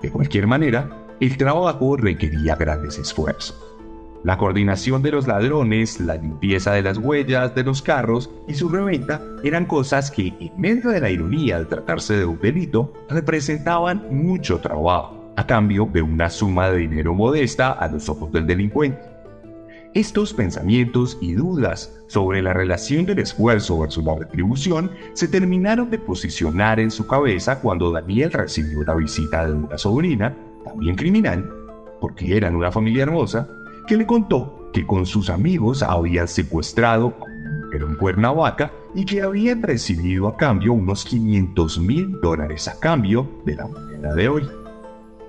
De 0.00 0.10
cualquier 0.10 0.46
manera, 0.46 1.01
el 1.22 1.36
trabajo 1.36 1.96
requería 1.96 2.56
grandes 2.56 2.98
esfuerzos. 2.98 3.56
La 4.24 4.36
coordinación 4.36 5.02
de 5.02 5.12
los 5.12 5.28
ladrones, 5.28 6.00
la 6.00 6.16
limpieza 6.16 6.72
de 6.72 6.82
las 6.82 6.98
huellas 6.98 7.54
de 7.54 7.62
los 7.62 7.80
carros 7.80 8.28
y 8.48 8.54
su 8.54 8.68
reventa 8.68 9.22
eran 9.44 9.66
cosas 9.66 10.10
que, 10.10 10.34
en 10.40 10.60
medio 10.60 10.90
de 10.90 11.00
la 11.00 11.10
ironía 11.10 11.60
de 11.60 11.66
tratarse 11.66 12.16
de 12.16 12.24
un 12.24 12.40
delito, 12.40 12.92
representaban 13.08 14.04
mucho 14.10 14.58
trabajo, 14.58 15.32
a 15.36 15.46
cambio 15.46 15.88
de 15.92 16.02
una 16.02 16.28
suma 16.28 16.70
de 16.70 16.78
dinero 16.78 17.14
modesta 17.14 17.70
a 17.70 17.86
los 17.86 18.08
ojos 18.08 18.32
del 18.32 18.48
delincuente. 18.48 19.00
Estos 19.94 20.34
pensamientos 20.34 21.18
y 21.20 21.34
dudas 21.34 22.02
sobre 22.08 22.42
la 22.42 22.52
relación 22.52 23.06
del 23.06 23.20
esfuerzo 23.20 23.78
versus 23.78 24.02
la 24.02 24.16
retribución 24.16 24.90
se 25.12 25.28
terminaron 25.28 25.88
de 25.88 26.00
posicionar 26.00 26.80
en 26.80 26.90
su 26.90 27.06
cabeza 27.06 27.60
cuando 27.60 27.92
Daniel 27.92 28.32
recibió 28.32 28.82
la 28.82 28.96
visita 28.96 29.46
de 29.46 29.52
una 29.52 29.78
sobrina 29.78 30.36
también 30.64 30.96
criminal, 30.96 31.48
porque 32.00 32.36
eran 32.36 32.56
una 32.56 32.72
familia 32.72 33.04
hermosa, 33.04 33.48
que 33.86 33.96
le 33.96 34.06
contó 34.06 34.70
que 34.72 34.86
con 34.86 35.06
sus 35.06 35.28
amigos 35.30 35.82
habían 35.82 36.28
secuestrado 36.28 37.14
a 37.20 37.32
en 37.72 37.94
Cuernavaca, 37.96 38.70
y 38.94 39.04
que 39.04 39.22
habían 39.22 39.62
recibido 39.62 40.28
a 40.28 40.36
cambio 40.36 40.74
unos 40.74 41.04
500 41.04 41.78
mil 41.78 42.20
dólares 42.20 42.68
a 42.68 42.78
cambio 42.78 43.26
de 43.46 43.54
la 43.56 43.66
moneda 43.66 44.14
de 44.14 44.28
hoy. 44.28 44.48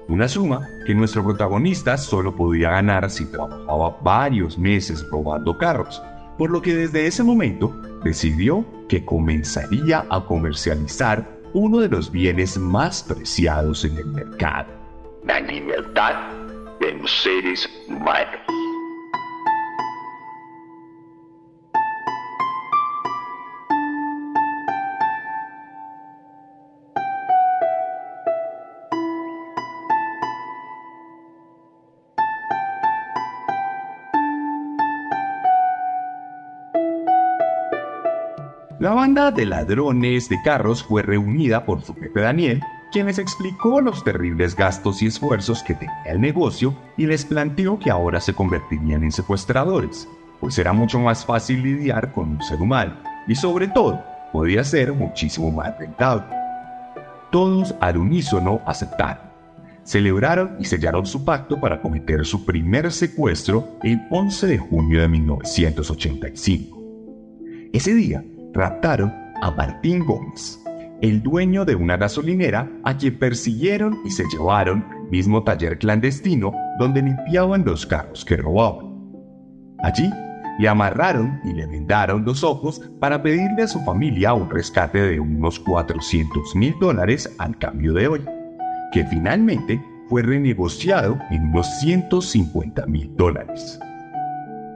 Una 0.09 0.27
suma 0.27 0.67
que 0.85 0.93
nuestro 0.93 1.23
protagonista 1.23 1.97
solo 1.97 2.35
podía 2.35 2.71
ganar 2.71 3.09
si 3.09 3.25
trabajaba 3.25 3.97
varios 4.03 4.57
meses 4.57 5.07
robando 5.09 5.57
carros, 5.57 6.01
por 6.37 6.51
lo 6.51 6.61
que 6.61 6.75
desde 6.75 7.07
ese 7.07 7.23
momento 7.23 7.73
decidió 8.03 8.65
que 8.89 9.05
comenzaría 9.05 10.05
a 10.09 10.25
comercializar 10.25 11.39
uno 11.53 11.79
de 11.79 11.87
los 11.87 12.11
bienes 12.11 12.57
más 12.57 13.03
preciados 13.03 13.85
en 13.85 13.95
el 13.97 14.07
mercado, 14.07 14.67
la 15.25 15.39
libertad 15.39 16.15
de 16.79 16.93
los 16.93 17.11
seres 17.11 17.69
humanos. 17.87 18.39
La 38.79 38.91
banda 38.91 39.31
de 39.31 39.45
ladrones 39.45 40.27
de 40.27 40.41
carros 40.43 40.83
fue 40.83 41.03
reunida 41.03 41.63
por 41.65 41.81
su 41.81 41.95
jefe 41.95 42.19
Daniel, 42.19 42.61
quien 42.93 43.07
les 43.07 43.17
explicó 43.17 43.81
los 43.81 44.03
terribles 44.03 44.55
gastos 44.55 45.01
y 45.01 45.07
esfuerzos 45.07 45.63
que 45.63 45.73
tenía 45.73 46.03
el 46.05 46.21
negocio 46.21 46.75
y 46.95 47.07
les 47.07 47.25
planteó 47.25 47.79
que 47.79 47.89
ahora 47.89 48.21
se 48.21 48.35
convertirían 48.35 49.03
en 49.03 49.11
secuestradores, 49.11 50.07
pues 50.39 50.59
era 50.59 50.73
mucho 50.73 50.99
más 50.99 51.25
fácil 51.25 51.63
lidiar 51.63 52.13
con 52.13 52.29
un 52.29 52.41
ser 52.43 52.61
humano 52.61 52.95
y 53.27 53.33
sobre 53.33 53.67
todo 53.67 53.99
podía 54.31 54.63
ser 54.63 54.93
muchísimo 54.93 55.51
más 55.51 55.77
rentable. 55.79 56.23
Todos 57.31 57.73
al 57.81 57.97
unísono 57.97 58.61
aceptaron. 58.65 59.33
Celebraron 59.83 60.55
y 60.59 60.65
sellaron 60.65 61.05
su 61.07 61.25
pacto 61.25 61.59
para 61.59 61.81
cometer 61.81 62.23
su 62.25 62.45
primer 62.45 62.91
secuestro 62.91 63.79
el 63.81 64.01
11 64.11 64.47
de 64.47 64.57
junio 64.59 65.01
de 65.01 65.07
1985. 65.07 66.79
Ese 67.73 67.93
día, 67.95 68.23
raptaron 68.53 69.11
a 69.41 69.51
Martín 69.51 70.05
Gómez, 70.05 70.62
el 71.03 71.21
dueño 71.21 71.65
de 71.65 71.75
una 71.75 71.97
gasolinera 71.97 72.71
a 72.85 72.95
quien 72.95 73.19
persiguieron 73.19 73.99
y 74.05 74.09
se 74.09 74.23
llevaron 74.31 74.85
mismo 75.11 75.43
taller 75.43 75.77
clandestino 75.77 76.53
donde 76.79 77.01
limpiaban 77.01 77.65
los 77.65 77.85
carros 77.85 78.23
que 78.23 78.37
robaban. 78.37 78.95
Allí 79.79 80.09
le 80.59 80.69
amarraron 80.69 81.41
y 81.43 81.51
le 81.51 81.67
vendaron 81.67 82.23
los 82.23 82.41
ojos 82.41 82.81
para 83.01 83.21
pedirle 83.21 83.63
a 83.63 83.67
su 83.67 83.81
familia 83.81 84.33
un 84.33 84.49
rescate 84.49 85.01
de 85.01 85.19
unos 85.19 85.59
400 85.59 86.55
mil 86.55 86.73
dólares 86.79 87.29
al 87.37 87.57
cambio 87.57 87.91
de 87.91 88.07
hoy, 88.07 88.21
que 88.93 89.03
finalmente 89.03 89.83
fue 90.07 90.21
renegociado 90.21 91.19
en 91.31 91.49
unos 91.49 91.67
150 91.81 92.85
mil 92.85 93.13
dólares. 93.17 93.77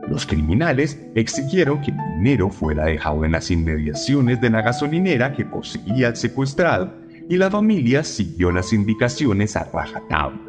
Los 0.10 0.26
criminales 0.26 1.00
exigieron 1.16 1.82
que 1.82 1.92
el 1.92 1.98
dinero 2.18 2.50
fuera 2.50 2.86
dejado 2.86 3.26
en 3.26 3.34
las 3.34 3.52
inmediaciones 3.52 4.40
de 4.40 4.50
la 4.50 4.62
gasolinera 4.62 5.34
que 5.34 5.46
poseía 5.46 6.08
el 6.08 6.16
secuestrado 6.16 6.94
y 7.30 7.36
la 7.36 7.52
familia 7.52 8.04
siguió 8.04 8.52
las 8.52 8.72
indicaciones 8.72 9.58
a 9.58 9.66
rajatabla, 9.66 10.40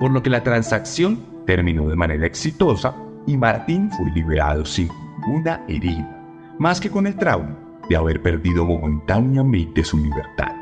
por 0.00 0.10
lo 0.10 0.22
que 0.22 0.30
la 0.30 0.42
transacción 0.42 1.20
terminó 1.46 1.88
de 1.88 1.96
manera 1.96 2.26
exitosa 2.26 2.96
y 3.26 3.36
Martín 3.36 3.90
fue 3.90 4.10
liberado 4.12 4.64
sin 4.64 4.88
ninguna 5.18 5.62
herida, 5.68 6.54
más 6.58 6.80
que 6.80 6.88
con 6.90 7.06
el 7.06 7.16
trauma 7.16 7.58
de 7.90 7.96
haber 7.96 8.22
perdido 8.22 8.64
momentáneamente 8.64 9.84
su 9.84 9.98
libertad. 9.98 10.52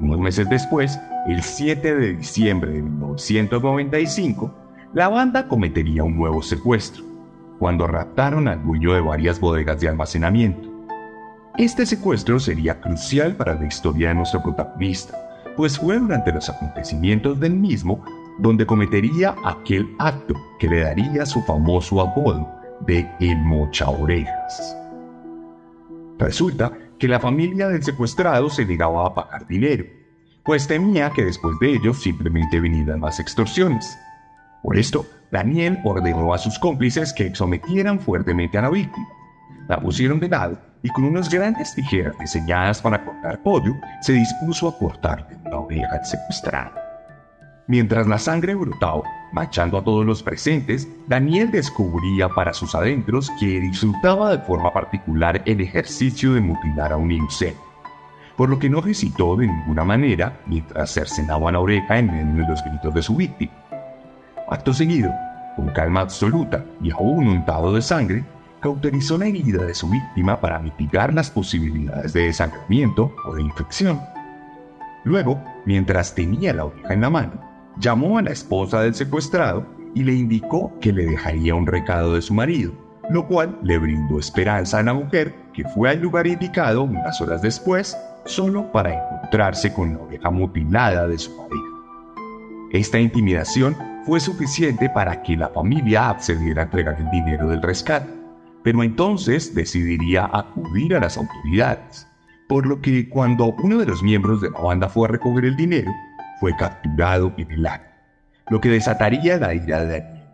Unos 0.00 0.18
meses 0.18 0.48
después, 0.48 0.98
el 1.26 1.42
7 1.42 1.94
de 1.94 2.14
diciembre 2.14 2.72
de 2.72 2.82
1995, 2.82 4.61
la 4.94 5.08
banda 5.08 5.48
cometería 5.48 6.04
un 6.04 6.16
nuevo 6.16 6.42
secuestro, 6.42 7.02
cuando 7.58 7.86
raptaron 7.86 8.46
al 8.46 8.62
dueño 8.62 8.92
de 8.92 9.00
varias 9.00 9.40
bodegas 9.40 9.80
de 9.80 9.88
almacenamiento. 9.88 10.68
Este 11.56 11.86
secuestro 11.86 12.38
sería 12.38 12.80
crucial 12.80 13.34
para 13.34 13.54
la 13.54 13.66
historia 13.66 14.08
de 14.08 14.16
nuestro 14.16 14.42
protagonista, 14.42 15.18
pues 15.56 15.78
fue 15.78 15.98
durante 15.98 16.32
los 16.32 16.48
acontecimientos 16.50 17.40
del 17.40 17.54
mismo 17.54 18.04
donde 18.38 18.66
cometería 18.66 19.34
aquel 19.44 19.94
acto 19.98 20.34
que 20.58 20.68
le 20.68 20.80
daría 20.80 21.24
su 21.24 21.42
famoso 21.42 22.00
apodo 22.00 22.48
de 22.80 23.08
El 23.20 23.38
Mocha 23.38 23.88
Orejas. 23.88 24.76
Resulta 26.18 26.72
que 26.98 27.08
la 27.08 27.20
familia 27.20 27.68
del 27.68 27.82
secuestrado 27.82 28.50
se 28.50 28.64
negaba 28.66 29.06
a 29.06 29.14
pagar 29.14 29.46
dinero, 29.46 29.84
pues 30.44 30.66
temía 30.66 31.10
que 31.10 31.24
después 31.24 31.58
de 31.60 31.74
ello 31.74 31.94
simplemente 31.94 32.60
vinieran 32.60 33.00
más 33.00 33.20
extorsiones. 33.20 33.96
Por 34.62 34.78
esto, 34.78 35.06
Daniel 35.30 35.80
ordenó 35.84 36.32
a 36.32 36.38
sus 36.38 36.58
cómplices 36.58 37.12
que 37.12 37.34
sometieran 37.34 37.98
fuertemente 37.98 38.58
a 38.58 38.62
la 38.62 38.70
víctima. 38.70 39.08
La 39.68 39.80
pusieron 39.80 40.20
de 40.20 40.28
lado 40.28 40.58
y 40.82 40.88
con 40.90 41.04
unas 41.04 41.28
grandes 41.28 41.74
tijeras 41.74 42.18
diseñadas 42.18 42.80
para 42.82 43.04
cortar 43.04 43.42
pollo, 43.42 43.74
se 44.00 44.12
dispuso 44.12 44.68
a 44.68 44.78
cortarle 44.78 45.38
la 45.44 45.58
oreja 45.58 45.88
al 45.92 46.04
secuestrado. 46.04 46.72
Mientras 47.68 48.06
la 48.08 48.18
sangre 48.18 48.54
brotaba, 48.54 49.02
machando 49.32 49.78
a 49.78 49.84
todos 49.84 50.04
los 50.04 50.22
presentes, 50.22 50.88
Daniel 51.06 51.50
descubría 51.50 52.28
para 52.28 52.52
sus 52.52 52.74
adentros 52.74 53.30
que 53.38 53.60
disfrutaba 53.60 54.36
de 54.36 54.44
forma 54.44 54.72
particular 54.72 55.40
el 55.46 55.60
ejercicio 55.60 56.34
de 56.34 56.40
mutilar 56.40 56.92
a 56.92 56.96
un 56.96 57.12
inocente, 57.12 57.60
por 58.36 58.48
lo 58.48 58.58
que 58.58 58.68
no 58.68 58.84
hesitó 58.84 59.36
de 59.36 59.46
ninguna 59.46 59.84
manera 59.84 60.40
mientras 60.46 60.92
cercenaba 60.92 61.52
la 61.52 61.60
oreja 61.60 61.98
en 61.98 62.12
medio 62.12 62.42
de 62.42 62.48
los 62.48 62.64
gritos 62.64 62.92
de 62.92 63.02
su 63.02 63.14
víctima. 63.14 63.61
Acto 64.52 64.74
seguido, 64.74 65.10
con 65.56 65.68
calma 65.68 66.02
absoluta 66.02 66.62
y 66.82 66.90
aún 66.90 67.26
untado 67.26 67.72
de 67.72 67.80
sangre, 67.80 68.22
cauterizó 68.60 69.16
la 69.16 69.26
herida 69.26 69.64
de 69.64 69.74
su 69.74 69.88
víctima 69.88 70.42
para 70.42 70.58
mitigar 70.58 71.14
las 71.14 71.30
posibilidades 71.30 72.12
de 72.12 72.26
desangramiento 72.26 73.14
o 73.26 73.34
de 73.34 73.40
infección. 73.40 73.98
Luego, 75.04 75.42
mientras 75.64 76.14
tenía 76.14 76.52
la 76.52 76.66
oreja 76.66 76.92
en 76.92 77.00
la 77.00 77.08
mano, 77.08 77.32
llamó 77.78 78.18
a 78.18 78.22
la 78.22 78.30
esposa 78.30 78.82
del 78.82 78.94
secuestrado 78.94 79.66
y 79.94 80.04
le 80.04 80.12
indicó 80.12 80.78
que 80.80 80.92
le 80.92 81.06
dejaría 81.06 81.54
un 81.54 81.66
recado 81.66 82.14
de 82.14 82.20
su 82.20 82.34
marido, 82.34 82.72
lo 83.08 83.26
cual 83.26 83.58
le 83.62 83.78
brindó 83.78 84.18
esperanza 84.18 84.80
a 84.80 84.82
la 84.82 84.92
mujer 84.92 85.34
que 85.54 85.64
fue 85.64 85.88
al 85.88 86.00
lugar 86.00 86.26
indicado 86.26 86.82
unas 86.82 87.18
horas 87.22 87.40
después 87.40 87.96
solo 88.26 88.70
para 88.70 88.94
encontrarse 88.94 89.72
con 89.72 89.94
la 89.94 90.00
oreja 90.00 90.30
mutilada 90.30 91.08
de 91.08 91.18
su 91.18 91.30
marido. 91.30 91.62
Esta 92.70 92.98
intimidación 93.00 93.91
fue 94.04 94.18
suficiente 94.18 94.90
para 94.90 95.22
que 95.22 95.36
la 95.36 95.48
familia 95.48 96.10
accediera 96.10 96.62
a 96.62 96.64
entregar 96.64 96.96
el 96.98 97.10
dinero 97.10 97.48
del 97.48 97.62
rescate, 97.62 98.12
pero 98.62 98.82
entonces 98.82 99.54
decidiría 99.54 100.28
acudir 100.32 100.94
a 100.94 101.00
las 101.00 101.16
autoridades, 101.16 102.06
por 102.48 102.66
lo 102.66 102.80
que 102.80 103.08
cuando 103.08 103.54
uno 103.62 103.78
de 103.78 103.86
los 103.86 104.02
miembros 104.02 104.40
de 104.40 104.50
la 104.50 104.60
banda 104.60 104.88
fue 104.88 105.08
a 105.08 105.12
recoger 105.12 105.44
el 105.44 105.56
dinero, 105.56 105.92
fue 106.40 106.54
capturado 106.56 107.32
en 107.36 107.50
el 107.52 107.66
acto, 107.66 107.94
lo 108.50 108.60
que 108.60 108.70
desataría 108.70 109.38
la 109.38 109.54
ira 109.54 109.84
de 109.84 110.00
Daniel, 110.00 110.24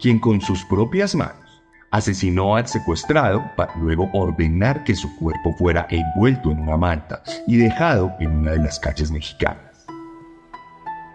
quien 0.00 0.18
con 0.18 0.40
sus 0.40 0.64
propias 0.64 1.14
manos 1.14 1.62
asesinó 1.90 2.56
al 2.56 2.66
secuestrado 2.66 3.44
para 3.56 3.74
luego 3.76 4.10
ordenar 4.14 4.82
que 4.82 4.96
su 4.96 5.14
cuerpo 5.16 5.54
fuera 5.56 5.86
envuelto 5.90 6.50
en 6.50 6.60
una 6.60 6.76
manta 6.76 7.22
y 7.46 7.56
dejado 7.56 8.12
en 8.18 8.32
una 8.38 8.52
de 8.52 8.58
las 8.58 8.80
calles 8.80 9.12
mexicanas. 9.12 9.86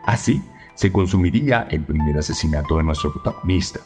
Así, 0.06 0.41
se 0.79 0.93
consumiría 0.93 1.67
el 1.71 1.81
primer 1.81 2.17
asesinato 2.17 2.77
de 2.77 2.83
nuestro 2.83 3.11
protagonista, 3.11 3.81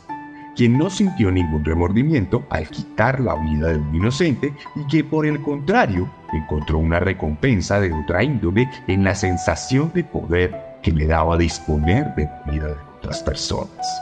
quien 0.56 0.78
no 0.78 0.92
sintió 0.92 1.32
ningún 1.32 1.66
remordimiento 1.66 2.46
al 2.52 2.70
quitar 2.70 3.20
la 3.20 3.34
vida 3.34 3.70
de 3.70 3.80
un 3.80 3.96
inocente 3.96 4.54
y 4.76 4.86
que 4.86 5.04
por 5.04 5.26
el 5.26 5.42
contrario 5.42 6.08
encontró 6.32 6.78
una 6.78 7.00
recompensa 7.00 7.80
de 7.80 7.92
otra 7.92 8.22
índole 8.22 8.70
en 8.86 9.04
la 9.04 9.16
sensación 9.16 9.92
de 9.96 10.04
poder 10.04 10.56
que 10.84 10.92
le 10.92 11.08
daba 11.08 11.36
disponer 11.36 12.14
de 12.14 12.26
la 12.26 12.44
vida 12.52 12.68
de 12.68 12.76
otras 13.00 13.24
personas. 13.24 14.02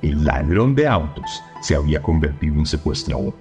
El 0.00 0.24
ladrón 0.24 0.74
de 0.74 0.88
autos 0.88 1.42
se 1.60 1.74
había 1.74 2.00
convertido 2.00 2.54
en 2.54 2.64
secuestrador 2.64 3.34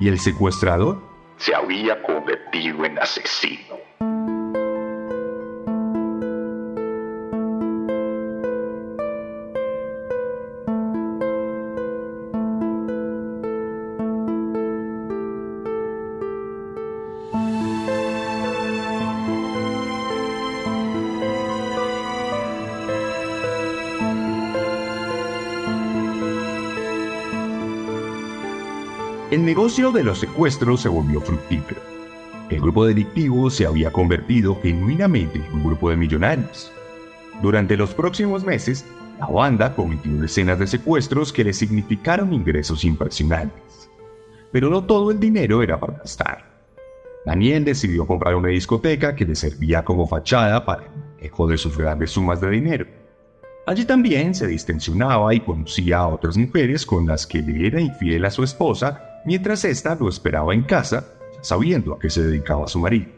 y 0.00 0.08
el 0.08 0.18
secuestrador 0.18 1.00
se 1.36 1.54
había 1.54 2.02
convertido 2.02 2.84
en 2.84 2.98
asesino. 2.98 3.75
Negocio 29.46 29.92
de 29.92 30.02
los 30.02 30.18
secuestros 30.18 30.80
se 30.82 30.88
volvió 30.88 31.20
fructífero. 31.20 31.80
El 32.50 32.60
grupo 32.60 32.84
delictivo 32.84 33.48
se 33.48 33.64
había 33.64 33.92
convertido 33.92 34.60
genuinamente 34.60 35.38
en 35.38 35.52
un 35.54 35.64
grupo 35.64 35.88
de 35.88 35.96
millonarios. 35.96 36.72
Durante 37.42 37.76
los 37.76 37.94
próximos 37.94 38.44
meses, 38.44 38.84
la 39.20 39.26
banda 39.26 39.72
cometió 39.72 40.12
decenas 40.14 40.58
de 40.58 40.66
secuestros 40.66 41.32
que 41.32 41.44
le 41.44 41.52
significaron 41.52 42.34
ingresos 42.34 42.84
impresionantes. 42.84 43.88
Pero 44.50 44.68
no 44.68 44.82
todo 44.84 45.12
el 45.12 45.20
dinero 45.20 45.62
era 45.62 45.78
para 45.78 45.98
gastar. 45.98 46.44
Daniel 47.24 47.64
decidió 47.64 48.04
comprar 48.04 48.34
una 48.34 48.48
discoteca 48.48 49.14
que 49.14 49.26
le 49.26 49.36
servía 49.36 49.84
como 49.84 50.08
fachada 50.08 50.64
para 50.64 50.86
el 50.86 50.90
manejo 51.14 51.46
de 51.46 51.56
sus 51.56 51.78
grandes 51.78 52.10
sumas 52.10 52.40
de 52.40 52.50
dinero. 52.50 52.86
Allí 53.66 53.84
también 53.84 54.34
se 54.34 54.48
distensionaba 54.48 55.32
y 55.34 55.40
conocía 55.40 55.98
a 55.98 56.08
otras 56.08 56.36
mujeres 56.36 56.84
con 56.84 57.06
las 57.06 57.28
que 57.28 57.42
le 57.42 57.68
era 57.68 57.80
infiel 57.80 58.24
a 58.24 58.30
su 58.30 58.42
esposa 58.42 59.12
mientras 59.26 59.64
ésta 59.64 59.94
lo 60.00 60.08
esperaba 60.08 60.54
en 60.54 60.62
casa, 60.62 61.12
sabiendo 61.42 61.92
a 61.92 61.98
qué 61.98 62.08
se 62.08 62.22
dedicaba 62.24 62.66
su 62.66 62.78
marido. 62.78 63.10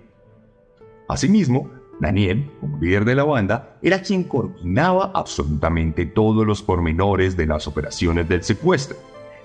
Asimismo, 1.09 1.71
Daniel, 2.01 2.51
como 2.61 2.79
líder 2.79 3.05
de 3.05 3.14
la 3.14 3.25
banda, 3.25 3.79
era 3.83 4.03
quien 4.03 4.25
coordinaba 4.25 5.12
absolutamente 5.14 6.07
todos 6.07 6.44
los 6.47 6.62
pormenores 6.62 7.37
de 7.37 7.47
las 7.47 7.68
operaciones 7.68 8.29
del 8.29 8.42
secuestro 8.42 8.97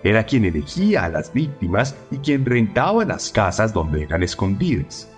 era 0.03 0.25
quien 0.25 0.45
elegía 0.45 1.05
a 1.05 1.09
las 1.09 1.31
víctimas 1.33 1.95
y 2.11 2.17
quien 2.17 2.45
rentaba 2.45 3.05
las 3.05 3.29
casas 3.31 3.73
donde 3.73 4.03
eran 4.03 4.21
escondidas, 4.21 5.09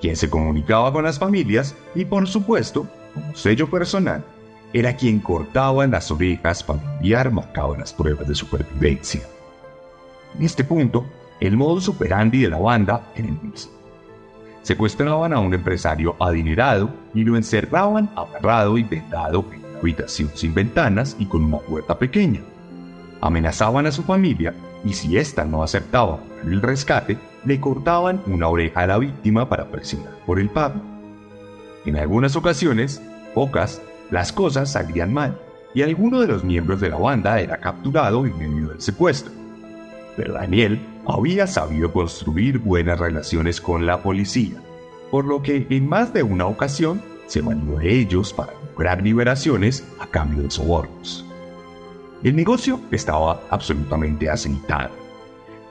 quien 0.00 0.16
se 0.16 0.28
comunicaba 0.28 0.92
con 0.92 1.04
las 1.04 1.18
familias 1.18 1.76
y 1.94 2.04
por 2.04 2.26
supuesto, 2.26 2.86
como 3.14 3.34
sello 3.36 3.70
personal, 3.70 4.24
era 4.72 4.96
quien 4.96 5.20
cortaba 5.20 5.86
las 5.86 6.10
orejas 6.10 6.64
para 6.64 6.82
enviar 6.94 7.30
macabras 7.30 7.92
pruebas 7.92 8.26
de 8.26 8.34
supervivencia. 8.34 9.22
En 10.38 10.44
este 10.44 10.64
punto, 10.64 11.04
el 11.40 11.56
modo 11.56 11.80
superandi 11.80 12.42
de 12.42 12.50
la 12.50 12.58
banda 12.58 13.12
era 13.14 13.28
el 13.28 13.38
mismo. 13.42 13.72
Secuestraban 14.62 15.32
a 15.32 15.40
un 15.40 15.54
empresario 15.54 16.14
adinerado 16.20 16.90
y 17.14 17.24
lo 17.24 17.36
encerraban 17.36 18.10
amarrado 18.14 18.78
y 18.78 18.84
vendado 18.84 19.44
en 19.52 19.64
una 19.64 19.78
habitación 19.78 20.30
sin 20.34 20.54
ventanas 20.54 21.16
y 21.18 21.26
con 21.26 21.44
una 21.44 21.58
puerta 21.58 21.98
pequeña 21.98 22.40
amenazaban 23.22 23.86
a 23.86 23.92
su 23.92 24.02
familia 24.02 24.52
y 24.84 24.92
si 24.92 25.16
ésta 25.16 25.44
no 25.44 25.62
aceptaba 25.62 26.18
el 26.44 26.60
rescate, 26.60 27.16
le 27.44 27.60
cortaban 27.60 28.20
una 28.26 28.48
oreja 28.48 28.80
a 28.80 28.86
la 28.88 28.98
víctima 28.98 29.48
para 29.48 29.68
presionar 29.68 30.12
por 30.26 30.38
el 30.38 30.50
pago. 30.50 30.80
En 31.86 31.96
algunas 31.96 32.36
ocasiones, 32.36 33.00
pocas, 33.32 33.80
las 34.10 34.32
cosas 34.32 34.72
salían 34.72 35.12
mal 35.14 35.40
y 35.72 35.82
alguno 35.82 36.20
de 36.20 36.26
los 36.26 36.44
miembros 36.44 36.80
de 36.80 36.90
la 36.90 36.96
banda 36.96 37.40
era 37.40 37.58
capturado 37.58 38.26
en 38.26 38.36
medio 38.36 38.68
del 38.68 38.82
secuestro. 38.82 39.32
Pero 40.16 40.34
Daniel 40.34 40.80
había 41.06 41.46
sabido 41.46 41.92
construir 41.92 42.58
buenas 42.58 42.98
relaciones 42.98 43.60
con 43.60 43.86
la 43.86 44.02
policía, 44.02 44.60
por 45.10 45.24
lo 45.24 45.42
que 45.42 45.66
en 45.70 45.88
más 45.88 46.12
de 46.12 46.22
una 46.22 46.46
ocasión 46.46 47.02
se 47.26 47.40
valió 47.40 47.78
de 47.78 47.98
ellos 47.98 48.32
para 48.32 48.52
lograr 48.72 49.02
liberaciones 49.02 49.84
a 49.98 50.06
cambio 50.06 50.42
de 50.42 50.50
sobornos. 50.50 51.24
El 52.22 52.36
negocio 52.36 52.78
estaba 52.90 53.40
absolutamente 53.50 54.30
aceitado. 54.30 54.90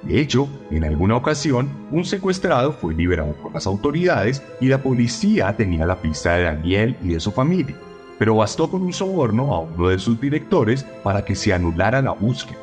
De 0.01 0.19
hecho, 0.19 0.49
en 0.71 0.83
alguna 0.83 1.15
ocasión, 1.15 1.69
un 1.91 2.03
secuestrado 2.03 2.73
fue 2.73 2.95
liberado 2.95 3.33
por 3.33 3.53
las 3.53 3.67
autoridades 3.67 4.41
y 4.59 4.67
la 4.67 4.81
policía 4.81 5.55
tenía 5.55 5.85
la 5.85 6.01
pista 6.01 6.33
de 6.33 6.43
Daniel 6.43 6.97
y 7.03 7.09
de 7.09 7.19
su 7.19 7.31
familia, 7.31 7.75
pero 8.17 8.35
bastó 8.35 8.69
con 8.69 8.81
un 8.81 8.93
soborno 8.93 9.53
a 9.53 9.59
uno 9.59 9.89
de 9.89 9.99
sus 9.99 10.19
directores 10.19 10.83
para 11.03 11.23
que 11.23 11.35
se 11.35 11.53
anulara 11.53 12.01
la 12.01 12.11
búsqueda. 12.11 12.60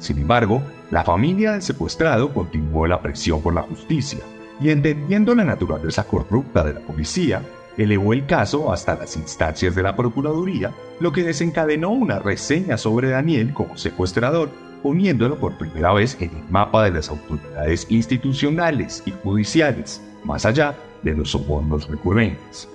Sin 0.00 0.18
embargo, 0.18 0.62
la 0.90 1.04
familia 1.04 1.52
del 1.52 1.62
secuestrado 1.62 2.32
continuó 2.32 2.86
la 2.86 3.00
presión 3.02 3.42
por 3.42 3.54
la 3.54 3.62
justicia 3.62 4.18
y 4.60 4.70
entendiendo 4.70 5.34
la 5.34 5.44
naturaleza 5.44 6.04
corrupta 6.04 6.64
de 6.64 6.74
la 6.74 6.80
policía, 6.80 7.42
elevó 7.76 8.12
el 8.12 8.26
caso 8.26 8.72
hasta 8.72 8.96
las 8.96 9.16
instancias 9.16 9.74
de 9.74 9.82
la 9.82 9.94
Procuraduría, 9.94 10.72
lo 11.00 11.12
que 11.12 11.22
desencadenó 11.22 11.90
una 11.90 12.18
reseña 12.18 12.76
sobre 12.76 13.10
Daniel 13.10 13.52
como 13.52 13.76
secuestrador, 13.76 14.50
poniéndolo 14.82 15.38
por 15.38 15.56
primera 15.58 15.92
vez 15.92 16.16
en 16.20 16.30
el 16.30 16.50
mapa 16.50 16.84
de 16.84 16.92
las 16.92 17.10
autoridades 17.10 17.86
institucionales 17.90 19.02
y 19.04 19.12
judiciales, 19.22 20.02
más 20.24 20.46
allá 20.46 20.74
de 21.02 21.14
los 21.14 21.30
sobornos 21.30 21.88
recurrentes. 21.88 22.68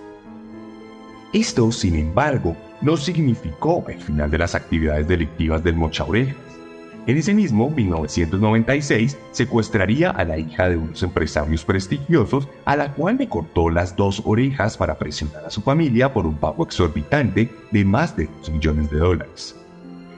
Esto, 1.33 1.71
sin 1.71 1.95
embargo, 1.95 2.55
no 2.81 2.97
significó 2.97 3.83
el 3.87 3.99
final 3.99 4.29
de 4.31 4.37
las 4.37 4.55
actividades 4.55 5.07
delictivas 5.07 5.63
del 5.63 5.75
Mocha 5.75 6.03
en 7.07 7.17
ese 7.17 7.33
mismo 7.33 7.69
1996 7.69 9.17
secuestraría 9.31 10.09
a 10.09 10.23
la 10.23 10.37
hija 10.37 10.69
de 10.69 10.77
unos 10.77 11.03
empresarios 11.03 11.63
prestigiosos 11.63 12.47
a 12.65 12.75
la 12.75 12.93
cual 12.93 13.17
le 13.17 13.29
cortó 13.29 13.69
las 13.69 13.95
dos 13.95 14.21
orejas 14.25 14.77
para 14.77 14.97
presionar 14.97 15.45
a 15.45 15.49
su 15.49 15.61
familia 15.61 16.13
por 16.13 16.25
un 16.25 16.35
pago 16.35 16.63
exorbitante 16.63 17.49
de 17.71 17.85
más 17.85 18.15
de 18.17 18.27
2 18.39 18.51
millones 18.51 18.89
de 18.89 18.97
dólares. 18.97 19.55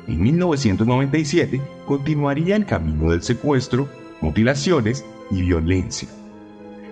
En 0.08 0.21
1997 0.21 1.60
continuaría 1.86 2.56
el 2.56 2.65
camino 2.65 3.12
del 3.12 3.21
secuestro, 3.21 3.89
mutilaciones 4.21 5.04
y 5.30 5.41
violencia. 5.41 6.08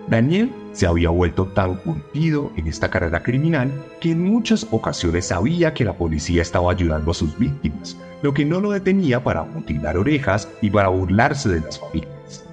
Daniel 0.08 0.52
se 0.72 0.86
había 0.86 1.10
vuelto 1.10 1.46
tan 1.48 1.78
curtido 1.78 2.52
en 2.58 2.68
esta 2.68 2.92
carrera 2.92 3.24
criminal 3.24 3.72
que 4.00 4.12
en 4.12 4.24
muchas 4.24 4.68
ocasiones 4.70 5.28
sabía 5.28 5.74
que 5.74 5.84
la 5.84 5.94
policía 5.94 6.44
estaba 6.44 6.72
ayudando 6.72 7.10
a 7.10 7.16
sus 7.16 7.38
víctimas, 7.40 7.98
lo 8.22 8.34
que 8.34 8.46
no 8.46 8.62
lo 8.62 8.72
detenía 8.72 9.24
para 9.24 9.44
mutilar 9.44 9.98
orejas 9.98 10.48
y 10.62 10.70
para 10.70 10.90
burlarse 10.90 11.50
de 11.50 11.62
las 11.62 11.80
familias. 11.80 12.46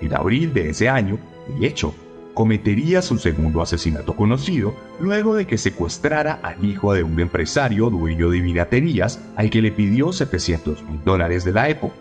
En 0.00 0.14
abril 0.14 0.52
de 0.52 0.70
ese 0.70 0.88
año, 0.88 1.18
de 1.58 1.66
hecho, 1.66 1.92
cometería 2.34 3.02
su 3.02 3.18
segundo 3.18 3.60
asesinato 3.62 4.14
conocido 4.14 4.72
luego 5.00 5.34
de 5.34 5.48
que 5.48 5.58
secuestrara 5.58 6.38
al 6.42 6.64
hijo 6.64 6.94
de 6.94 7.02
un 7.02 7.18
empresario 7.18 7.90
dueño 7.90 8.30
de 8.30 8.40
vinaterías 8.40 9.20
al 9.34 9.50
que 9.50 9.60
le 9.60 9.72
pidió 9.72 10.12
700 10.12 10.84
mil 10.84 11.00
dólares 11.04 11.44
de 11.44 11.52
la 11.52 11.68
época 11.68 11.94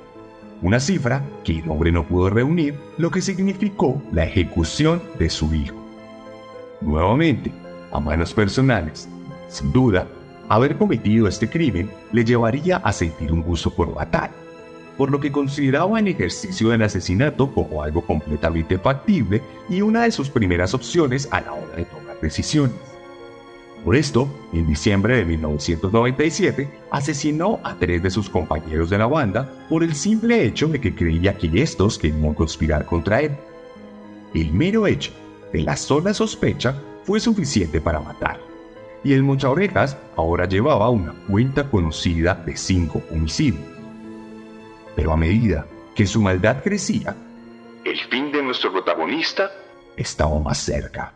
una 0.61 0.79
cifra 0.79 1.23
que 1.43 1.59
el 1.59 1.69
hombre 1.69 1.91
no 1.91 2.05
pudo 2.05 2.29
reunir, 2.29 2.75
lo 2.97 3.11
que 3.11 3.21
significó 3.21 4.01
la 4.11 4.25
ejecución 4.25 5.01
de 5.17 5.29
su 5.29 5.53
hijo. 5.53 5.75
Nuevamente, 6.81 7.51
a 7.91 7.99
manos 7.99 8.33
personales, 8.33 9.07
sin 9.47 9.71
duda, 9.71 10.07
haber 10.49 10.77
cometido 10.77 11.27
este 11.27 11.49
crimen 11.49 11.89
le 12.11 12.25
llevaría 12.25 12.77
a 12.77 12.91
sentir 12.91 13.31
un 13.31 13.41
gusto 13.41 13.69
por 13.69 13.93
matar, 13.93 14.31
por 14.97 15.11
lo 15.11 15.19
que 15.19 15.31
consideraba 15.31 15.99
el 15.99 16.07
ejercicio 16.07 16.69
del 16.69 16.81
asesinato 16.81 17.53
como 17.53 17.83
algo 17.83 18.01
completamente 18.01 18.77
factible 18.77 19.41
y 19.69 19.81
una 19.81 20.03
de 20.03 20.11
sus 20.11 20.29
primeras 20.29 20.73
opciones 20.73 21.27
a 21.31 21.41
la 21.41 21.53
hora 21.53 21.75
de 21.77 21.85
tomar 21.85 22.19
decisiones. 22.19 22.88
Por 23.83 23.95
esto, 23.95 24.27
en 24.51 24.67
diciembre 24.67 25.17
de 25.17 25.25
1997, 25.25 26.69
asesinó 26.91 27.59
a 27.63 27.75
tres 27.75 28.03
de 28.03 28.09
sus 28.09 28.29
compañeros 28.29 28.89
de 28.89 28.97
la 28.97 29.07
banda 29.07 29.49
por 29.69 29.83
el 29.83 29.95
simple 29.95 30.43
hecho 30.43 30.67
de 30.67 30.81
que 30.81 30.93
creía 30.93 31.37
que 31.37 31.49
estos 31.61 31.97
querían 31.97 32.33
conspirar 32.33 32.85
contra 32.85 33.21
él. 33.21 33.37
El 34.33 34.51
mero 34.51 34.85
hecho 34.85 35.11
de 35.53 35.61
la 35.61 35.77
sola 35.77 36.13
sospecha 36.13 36.81
fue 37.03 37.19
suficiente 37.19 37.79
para 37.79 38.01
matar, 38.01 38.39
y 39.03 39.13
el 39.13 39.23
Mocha 39.23 39.49
Orejas 39.49 39.97
ahora 40.17 40.45
llevaba 40.47 40.89
una 40.89 41.13
cuenta 41.27 41.69
conocida 41.69 42.35
de 42.35 42.57
cinco 42.57 43.01
homicidios. 43.11 43.63
Pero 44.95 45.13
a 45.13 45.17
medida 45.17 45.65
que 45.95 46.05
su 46.05 46.21
maldad 46.21 46.61
crecía, 46.63 47.15
El 47.85 47.97
fin 48.09 48.29
de 48.31 48.43
nuestro 48.43 48.73
protagonista 48.73 49.49
estaba 49.95 50.37
más 50.39 50.57
cerca. 50.57 51.13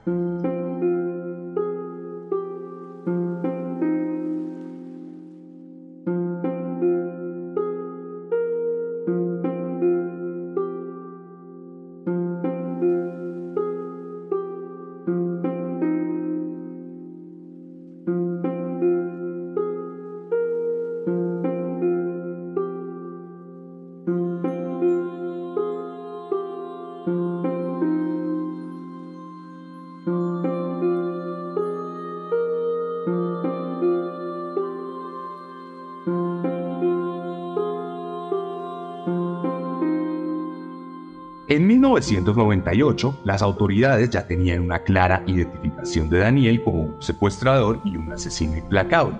En 41.54 41.68
1998, 41.68 43.20
las 43.26 43.44
autoridades 43.44 44.10
ya 44.10 44.26
tenían 44.26 44.62
una 44.62 44.80
clara 44.80 45.22
identificación 45.28 46.10
de 46.10 46.18
Daniel 46.18 46.64
como 46.64 46.82
un 46.82 46.96
secuestrador 47.00 47.80
y 47.86 47.96
un 47.96 48.12
asesino 48.12 48.58
implacable. 48.58 49.20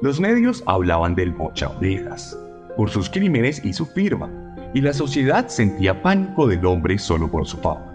Los 0.00 0.20
medios 0.20 0.62
hablaban 0.66 1.16
del 1.16 1.34
Mocha 1.34 1.68
Orejas, 1.70 2.38
por 2.76 2.88
sus 2.88 3.10
crímenes 3.10 3.64
y 3.64 3.72
su 3.72 3.84
firma, 3.84 4.30
y 4.74 4.80
la 4.80 4.92
sociedad 4.92 5.48
sentía 5.48 6.00
pánico 6.04 6.46
del 6.46 6.64
hombre 6.64 7.00
solo 7.00 7.28
por 7.28 7.48
su 7.48 7.56
fama. 7.56 7.92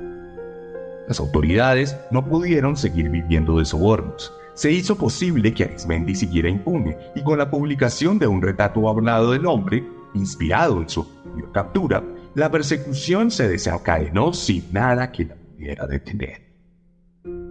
Las 1.08 1.22
autoridades 1.22 1.96
no 2.12 2.26
pudieron 2.26 2.76
seguir 2.76 3.08
viviendo 3.08 3.58
de 3.58 3.64
sobornos. 3.64 4.34
Se 4.54 4.70
hizo 4.70 4.98
posible 4.98 5.54
que 5.54 5.64
Arismendi 5.64 6.14
siguiera 6.14 6.50
impune 6.50 6.98
y 7.16 7.24
con 7.24 7.38
la 7.38 7.50
publicación 7.50 8.20
de 8.20 8.28
un 8.28 8.42
retrato 8.42 8.90
hablado 8.90 9.32
del 9.32 9.46
hombre, 9.46 9.82
inspirado 10.14 10.82
en 10.82 10.90
su 10.90 11.08
captura, 11.54 12.04
la 12.34 12.50
persecución 12.50 13.30
se 13.30 13.48
desencadenó 13.48 14.34
sin 14.34 14.72
nada 14.72 15.12
que 15.12 15.26
la 15.26 15.36
pudiera 15.36 15.86
detener. 15.86 16.41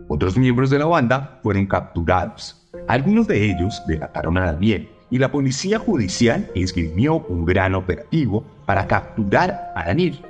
Otros 0.08 0.36
miembros 0.36 0.70
de 0.70 0.78
la 0.78 0.86
banda 0.86 1.38
fueron 1.42 1.66
capturados. 1.66 2.68
Algunos 2.88 3.26
de 3.26 3.44
ellos 3.50 3.82
delataron 3.86 4.38
a 4.38 4.52
Daniel 4.52 4.88
y 5.10 5.18
la 5.18 5.30
policía 5.30 5.78
judicial 5.78 6.50
esgrimió 6.54 7.18
un 7.28 7.44
gran 7.44 7.74
operativo 7.74 8.44
para 8.64 8.86
capturar 8.86 9.72
a 9.76 9.84
Daniel. 9.84 10.24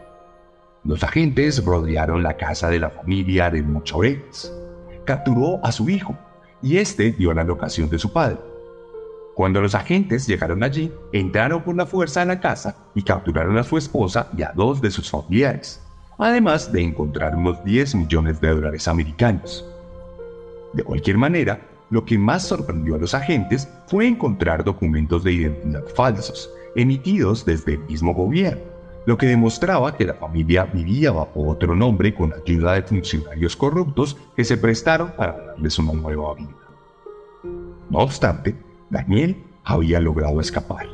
Los 0.85 1.05
agentes 1.05 1.65
rodearon 1.65 2.23
la 2.23 2.37
casa 2.37 2.69
de 2.71 2.81
la 2.81 2.91
familia 2.91 3.51
de 3.51 3.63
Mochorex. 3.63 4.53
Capturó 5.05 5.65
a 5.65 5.73
su 5.73 5.89
hijo 5.89 6.17
y 6.63 6.79
este 6.79 7.13
dio 7.13 7.33
la 7.33 7.45
locación 7.45 7.89
de 7.89 7.99
su 7.99 8.13
padre. 8.13 8.50
Cuando 9.41 9.63
los 9.63 9.75
agentes 9.75 10.27
llegaron 10.27 10.63
allí, 10.63 10.93
entraron 11.15 11.63
por 11.63 11.75
la 11.75 11.87
fuerza 11.87 12.21
a 12.21 12.27
la 12.27 12.41
casa 12.41 12.77
y 12.95 13.01
capturaron 13.01 13.57
a 13.57 13.65
su 13.65 13.79
esposa 13.79 14.29
y 14.37 14.43
a 14.43 14.53
dos 14.55 14.83
de 14.83 14.91
sus 14.91 15.11
familiares, 15.11 15.81
además 16.19 16.71
de 16.71 16.83
encontrar 16.83 17.35
unos 17.35 17.65
10 17.65 17.95
millones 17.95 18.39
de 18.43 18.51
dólares 18.51 18.87
americanos. 18.87 19.65
De 20.75 20.83
cualquier 20.83 21.17
manera, 21.17 21.59
lo 21.89 22.05
que 22.05 22.19
más 22.19 22.49
sorprendió 22.49 22.97
a 22.97 22.99
los 22.99 23.15
agentes 23.15 23.67
fue 23.87 24.07
encontrar 24.07 24.63
documentos 24.63 25.25
de 25.25 25.33
identidad 25.33 25.87
falsos, 25.97 26.51
emitidos 26.77 27.47
desde 27.47 27.73
el 27.73 27.85
mismo 27.85 28.13
gobierno, 28.13 28.61
lo 29.07 29.17
que 29.17 29.25
demostraba 29.25 29.97
que 29.97 30.05
la 30.05 30.13
familia 30.13 30.65
vivía 30.65 31.13
bajo 31.13 31.49
otro 31.49 31.75
nombre 31.75 32.15
con 32.15 32.35
ayuda 32.35 32.75
de 32.75 32.83
funcionarios 32.83 33.57
corruptos 33.57 34.19
que 34.37 34.45
se 34.45 34.59
prestaron 34.59 35.13
para 35.13 35.33
darles 35.47 35.79
una 35.79 35.95
nueva 35.95 36.35
vida. 36.35 36.51
No 37.89 38.01
obstante, 38.01 38.55
Daniel 38.91 39.37
había 39.65 40.01
logrado 40.01 40.41
escapar. 40.41 40.87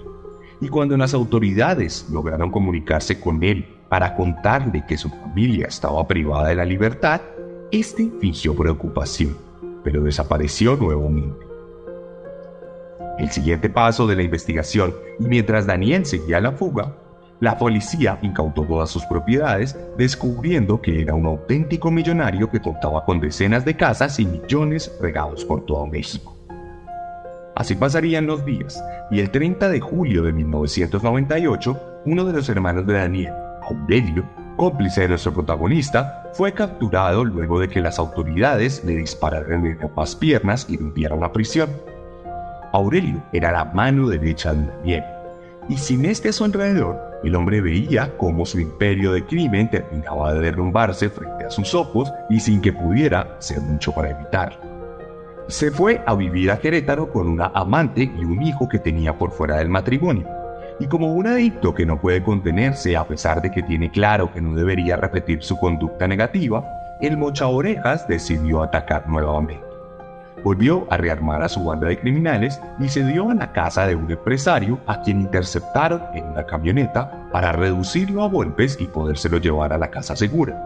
Y 0.61 0.69
cuando 0.69 0.97
las 0.97 1.15
autoridades 1.15 2.07
lograron 2.11 2.51
comunicarse 2.51 3.21
con 3.21 3.43
él 3.43 3.67
para 3.89 4.15
contarle 4.15 4.85
que 4.87 4.97
su 4.97 5.11
familia 5.11 5.67
estaba 5.67 6.07
privada 6.07 6.49
de 6.49 6.55
la 6.55 6.65
libertad, 6.65 7.21
este 7.71 8.11
fingió 8.21 8.55
preocupación 8.55 9.47
pero 9.87 10.03
desapareció 10.03 10.75
nuevamente. 10.75 11.47
El 13.21 13.31
siguiente 13.31 13.71
paso 13.71 14.09
de 14.09 14.17
la 14.17 14.25
investigación, 14.25 14.93
y 15.21 15.29
mientras 15.29 15.65
Daniel 15.65 16.05
seguía 16.05 16.41
la 16.41 16.51
fuga, 16.51 16.97
la 17.39 17.57
policía 17.57 18.19
incautó 18.21 18.65
todas 18.65 18.91
sus 18.91 19.05
propiedades, 19.05 19.79
descubriendo 19.97 20.83
que 20.83 21.03
era 21.03 21.15
un 21.15 21.27
auténtico 21.27 21.93
millonario 21.93 22.51
que 22.51 22.61
contaba 22.61 23.05
con 23.05 23.21
decenas 23.21 23.65
de 23.65 23.77
casas 23.77 24.19
y 24.19 24.27
millones 24.27 24.93
regados 25.01 25.45
por 25.45 25.65
todo 25.65 25.87
México. 25.87 26.36
Así 27.57 27.75
pasarían 27.75 28.27
los 28.27 28.45
días, 28.45 28.85
y 29.11 29.19
el 29.19 29.31
30 29.31 29.71
de 29.71 29.81
julio 29.81 30.23
de 30.23 30.31
1998, 30.31 32.03
uno 32.05 32.27
de 32.27 32.35
los 32.35 32.51
hermanos 32.51 32.87
de 32.87 32.92
Daniel, 32.92 33.33
Aurelio, 33.62 34.29
cómplice 34.59 35.01
de 35.01 35.09
nuestro 35.09 35.33
protagonista, 35.33 36.31
fue 36.35 36.53
capturado 36.53 37.25
luego 37.25 37.59
de 37.59 37.71
que 37.71 37.81
las 37.81 37.99
autoridades 37.99 38.85
le 38.85 38.97
dispararan 38.97 39.64
en 39.64 39.83
ambas 39.83 40.14
piernas 40.14 40.66
y 40.69 40.77
lo 40.77 40.88
enviaron 40.88 41.25
a 41.25 41.33
prisión. 41.33 41.71
Aurelio 42.75 43.23
era 43.33 43.53
la 43.53 43.64
mano 43.64 44.07
derecha 44.07 44.53
de 44.53 44.66
Daniel, 44.66 45.05
y 45.71 45.79
sin 45.79 46.05
este 46.05 46.29
a 46.29 46.33
su 46.35 46.45
alrededor, 46.45 47.01
el 47.25 47.35
hombre 47.35 47.62
veía 47.62 48.19
cómo 48.19 48.45
su 48.45 48.61
imperio 48.61 49.12
de 49.12 49.25
crimen 49.25 49.71
terminaba 49.71 50.35
de 50.35 50.40
derrumbarse 50.40 51.09
frente 51.09 51.47
a 51.47 51.51
sus 51.51 51.75
ojos 51.75 52.12
y 52.29 52.38
sin 52.38 52.61
que 52.61 52.75
pudiera 52.75 53.37
hacer 53.38 53.62
mucho 53.62 53.92
para 53.92 54.11
evitarlo. 54.11 54.76
Se 55.49 55.71
fue 55.71 56.03
a 56.07 56.15
vivir 56.15 56.51
a 56.51 56.59
Querétaro 56.59 57.13
con 57.13 57.29
una 57.29 57.53
amante 57.55 58.03
y 58.03 58.25
un 58.25 58.43
hijo 58.43 58.69
que 58.69 58.81
tenía 58.81 59.17
por 59.17 59.31
fuera 59.31 59.59
del 59.59 59.69
matrimonio 59.69 60.27
y 60.81 60.87
como 60.87 61.13
un 61.13 61.27
adicto 61.27 61.73
que 61.73 61.87
no 61.87 62.01
puede 62.01 62.23
contenerse 62.23 62.97
a 62.97 63.07
pesar 63.07 63.41
de 63.41 63.51
que 63.51 63.63
tiene 63.63 63.91
claro 63.91 64.33
que 64.33 64.41
no 64.41 64.55
debería 64.55 64.97
repetir 64.97 65.43
su 65.43 65.57
conducta 65.57 66.07
negativa, 66.09 66.65
el 67.01 67.17
mocha 67.17 67.47
orejas 67.47 68.07
decidió 68.09 68.63
atacar 68.63 69.09
nuevamente. 69.09 69.65
Volvió 70.43 70.87
a 70.91 70.97
rearmar 70.97 71.43
a 71.43 71.49
su 71.49 71.65
banda 71.65 71.89
de 71.89 71.99
criminales 71.99 72.61
y 72.79 72.89
se 72.89 73.05
dio 73.05 73.31
a 73.31 73.35
la 73.35 73.53
casa 73.53 73.87
de 73.87 73.95
un 73.95 74.11
empresario 74.11 74.79
a 74.87 75.01
quien 75.01 75.21
interceptaron 75.21 76.03
en 76.13 76.25
una 76.25 76.45
camioneta 76.45 77.29
para 77.33 77.53
reducirlo 77.53 78.23
a 78.23 78.29
golpes 78.29 78.77
y 78.81 78.87
podérselo 78.87 79.39
llevar 79.39 79.73
a 79.73 79.79
la 79.79 79.91
casa 79.91 80.15
segura. 80.15 80.61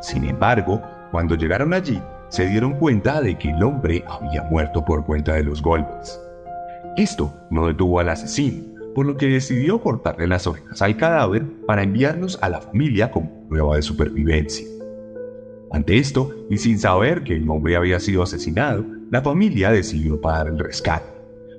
Sin 0.00 0.24
embargo, 0.24 0.82
cuando 1.10 1.36
llegaron 1.36 1.72
allí, 1.72 2.02
se 2.32 2.46
dieron 2.46 2.72
cuenta 2.78 3.20
de 3.20 3.36
que 3.36 3.50
el 3.50 3.62
hombre 3.62 4.02
había 4.08 4.42
muerto 4.44 4.82
por 4.82 5.04
cuenta 5.04 5.34
de 5.34 5.44
los 5.44 5.60
golpes. 5.60 6.18
Esto 6.96 7.30
no 7.50 7.66
detuvo 7.66 8.00
al 8.00 8.08
asesino, 8.08 8.64
por 8.94 9.04
lo 9.04 9.18
que 9.18 9.26
decidió 9.26 9.82
cortarle 9.82 10.26
las 10.26 10.46
orejas 10.46 10.80
al 10.80 10.96
cadáver 10.96 11.44
para 11.66 11.82
enviarlos 11.82 12.38
a 12.40 12.48
la 12.48 12.62
familia 12.62 13.10
como 13.10 13.46
prueba 13.48 13.76
de 13.76 13.82
supervivencia. 13.82 14.66
Ante 15.72 15.98
esto, 15.98 16.34
y 16.48 16.56
sin 16.56 16.78
saber 16.78 17.22
que 17.22 17.36
el 17.36 17.48
hombre 17.50 17.76
había 17.76 18.00
sido 18.00 18.22
asesinado, 18.22 18.82
la 19.10 19.20
familia 19.20 19.70
decidió 19.70 20.18
pagar 20.18 20.46
el 20.46 20.58
rescate, 20.58 21.12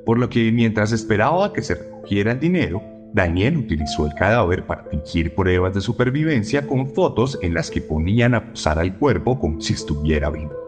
por 0.08 0.18
lo 0.18 0.28
que 0.28 0.52
mientras 0.52 0.92
esperaba 0.92 1.54
que 1.54 1.62
se 1.62 1.76
recogiera 1.76 2.32
el 2.32 2.40
dinero, 2.40 2.82
Daniel 3.14 3.58
utilizó 3.58 4.08
el 4.08 4.16
cadáver 4.16 4.66
para 4.66 4.86
fingir 4.86 5.36
pruebas 5.36 5.76
de 5.76 5.82
supervivencia 5.82 6.66
con 6.66 6.96
fotos 6.96 7.38
en 7.44 7.54
las 7.54 7.70
que 7.70 7.80
ponían 7.80 8.34
a 8.34 8.50
posar 8.50 8.80
al 8.80 8.98
cuerpo 8.98 9.40
como 9.40 9.62
si 9.62 9.74
estuviera 9.74 10.32
vivo. 10.32 10.63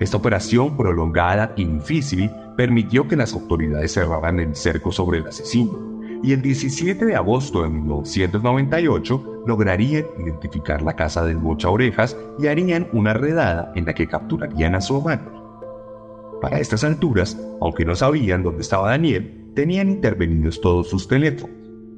Esta 0.00 0.16
operación 0.16 0.78
prolongada 0.78 1.52
y 1.56 1.66
difícil 1.66 2.30
permitió 2.56 3.06
que 3.06 3.16
las 3.16 3.34
autoridades 3.34 3.92
cerraran 3.92 4.40
el 4.40 4.56
cerco 4.56 4.90
sobre 4.90 5.18
el 5.18 5.26
asesino, 5.26 5.78
y 6.22 6.32
el 6.32 6.40
17 6.40 7.04
de 7.04 7.16
agosto 7.16 7.62
de 7.62 7.68
1998 7.68 9.44
lograrían 9.46 10.06
identificar 10.18 10.80
la 10.80 10.96
casa 10.96 11.22
del 11.24 11.36
Bocha 11.36 11.68
Orejas 11.68 12.16
y 12.38 12.46
harían 12.46 12.88
una 12.94 13.12
redada 13.12 13.72
en 13.74 13.84
la 13.84 13.94
que 13.94 14.06
capturarían 14.06 14.74
a 14.74 14.80
su 14.80 14.96
amante. 14.96 15.30
Para 16.40 16.58
estas 16.60 16.82
alturas, 16.82 17.38
aunque 17.60 17.84
no 17.84 17.94
sabían 17.94 18.42
dónde 18.42 18.62
estaba 18.62 18.88
Daniel, 18.88 19.52
tenían 19.54 19.90
intervenidos 19.90 20.62
todos 20.62 20.88
sus 20.88 21.08
teléfonos, 21.08 21.54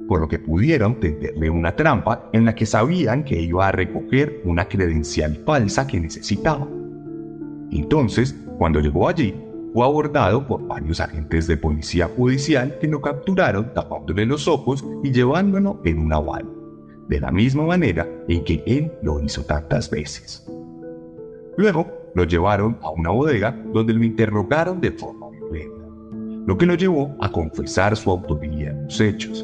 por 0.09 0.19
lo 0.19 0.27
que 0.27 0.39
pudieron 0.39 0.99
tenderle 0.99 1.49
una 1.49 1.73
trampa 1.73 2.29
en 2.33 2.43
la 2.43 2.53
que 2.53 2.65
sabían 2.65 3.23
que 3.23 3.39
iba 3.39 3.65
a 3.65 3.71
recoger 3.71 4.41
una 4.43 4.67
credencial 4.67 5.41
falsa 5.45 5.87
que 5.87 6.01
necesitaba. 6.01 6.82
Entonces, 7.73 8.35
cuando 8.59 8.79
llegó 8.79 9.09
allí, 9.09 9.33
fue 9.73 9.83
abordado 9.83 10.45
por 10.45 10.67
varios 10.67 10.99
agentes 10.99 11.47
de 11.47 11.57
policía 11.57 12.07
judicial 12.07 12.77
que 12.79 12.87
lo 12.87 13.01
capturaron 13.01 13.73
tapándole 13.73 14.27
los 14.27 14.47
ojos 14.47 14.85
y 15.03 15.11
llevándolo 15.11 15.81
en 15.83 15.97
una 15.97 16.19
van, 16.19 16.47
de 17.07 17.19
la 17.19 17.31
misma 17.31 17.63
manera 17.63 18.07
en 18.27 18.43
que 18.43 18.63
él 18.67 18.91
lo 19.01 19.19
hizo 19.19 19.43
tantas 19.43 19.89
veces. 19.89 20.47
Luego 21.57 21.87
lo 22.13 22.23
llevaron 22.25 22.77
a 22.83 22.91
una 22.91 23.09
bodega 23.09 23.59
donde 23.73 23.93
lo 23.93 24.03
interrogaron 24.03 24.79
de 24.79 24.91
forma 24.91 25.31
violenta, 25.31 25.83
lo 26.45 26.55
que 26.55 26.67
lo 26.67 26.75
llevó 26.75 27.15
a 27.19 27.31
confesar 27.31 27.97
su 27.97 28.11
autoría 28.11 28.69
en 28.69 28.83
los 28.83 29.01
hechos. 29.01 29.43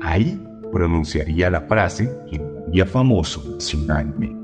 Ahí 0.00 0.44
pronunciaría 0.72 1.48
la 1.50 1.60
frase 1.60 2.10
que 2.28 2.40
haría 2.66 2.86
famoso 2.86 3.54
nacionalmente. 3.54 4.39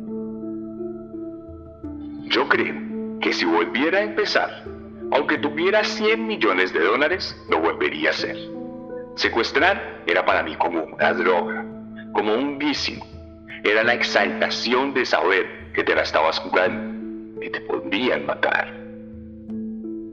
Yo 2.28 2.48
creo 2.48 2.74
que 3.20 3.32
si 3.32 3.44
volviera 3.44 3.98
a 3.98 4.02
empezar, 4.02 4.64
aunque 5.12 5.38
tuviera 5.38 5.84
100 5.84 6.26
millones 6.26 6.72
de 6.72 6.80
dólares, 6.80 7.36
lo 7.48 7.60
volvería 7.60 8.10
a 8.10 8.12
hacer. 8.12 8.36
Secuestrar 9.14 10.02
era 10.06 10.24
para 10.24 10.42
mí 10.42 10.56
como 10.56 10.82
una 10.84 11.12
droga, 11.14 11.64
como 12.12 12.34
un 12.34 12.58
vicio. 12.58 12.96
Era 13.62 13.84
la 13.84 13.94
exaltación 13.94 14.92
de 14.92 15.06
saber 15.06 15.72
que 15.72 15.84
te 15.84 15.94
la 15.94 16.02
estabas 16.02 16.40
jugando 16.40 17.40
y 17.40 17.48
te 17.48 17.60
podrían 17.60 18.26
matar. 18.26 18.74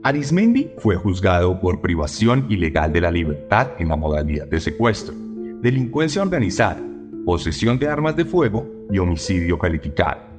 Arismendi 0.04 0.70
fue 0.78 0.96
juzgado 0.96 1.58
por 1.60 1.80
privación 1.80 2.46
ilegal 2.48 2.92
de 2.92 3.00
la 3.00 3.10
libertad 3.10 3.72
en 3.78 3.88
la 3.88 3.96
modalidad 3.96 4.46
de 4.46 4.60
secuestro, 4.60 5.14
delincuencia 5.60 6.22
organizada, 6.22 6.80
posesión 7.24 7.78
de 7.78 7.88
armas 7.88 8.14
de 8.14 8.24
fuego 8.24 8.68
y 8.92 8.98
homicidio 8.98 9.58
calificado. 9.58 10.33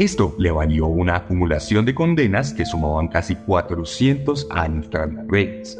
Esto 0.00 0.34
le 0.38 0.50
valió 0.50 0.86
una 0.86 1.16
acumulación 1.16 1.84
de 1.84 1.94
condenas 1.94 2.54
que 2.54 2.64
sumaban 2.64 3.08
casi 3.08 3.36
400 3.36 4.46
años 4.48 4.88
tras 4.88 5.12
las 5.12 5.26
redes. 5.28 5.78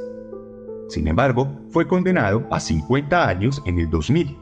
Sin 0.91 1.09
embargo, 1.09 1.59
fue 1.71 1.89
condenado 1.89 2.47
a 2.51 2.61
50 2.61 3.27
años 3.27 3.63
en 3.65 3.79
el 3.79 3.89
2000. 3.89 4.37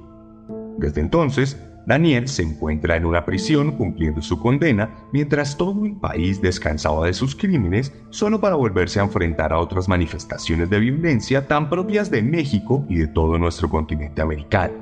Desde 0.79 1.01
entonces, 1.01 1.64
Daniel 1.87 2.27
se 2.27 2.43
encuentra 2.43 2.97
en 2.97 3.05
una 3.05 3.25
prisión 3.25 3.71
cumpliendo 3.71 4.21
su 4.21 4.41
condena 4.41 4.97
mientras 5.12 5.57
todo 5.57 5.85
el 5.85 5.95
país 5.95 6.43
descansaba 6.43 7.07
de 7.07 7.12
sus 7.12 7.37
crímenes 7.37 7.95
solo 8.11 8.41
para 8.41 8.57
volverse 8.57 8.99
a 8.99 9.05
enfrentar 9.05 9.53
a 9.53 9.61
otras 9.61 9.88
manifestaciones 9.88 10.69
de 10.71 10.81
violencia 10.81 11.47
tan 11.47 11.71
propias 11.71 12.11
de 12.11 12.21
México 12.21 12.85
y 12.88 12.97
de 12.97 13.07
todo 13.07 13.38
nuestro 13.38 13.69
continente 13.69 14.23
americano. 14.23 14.75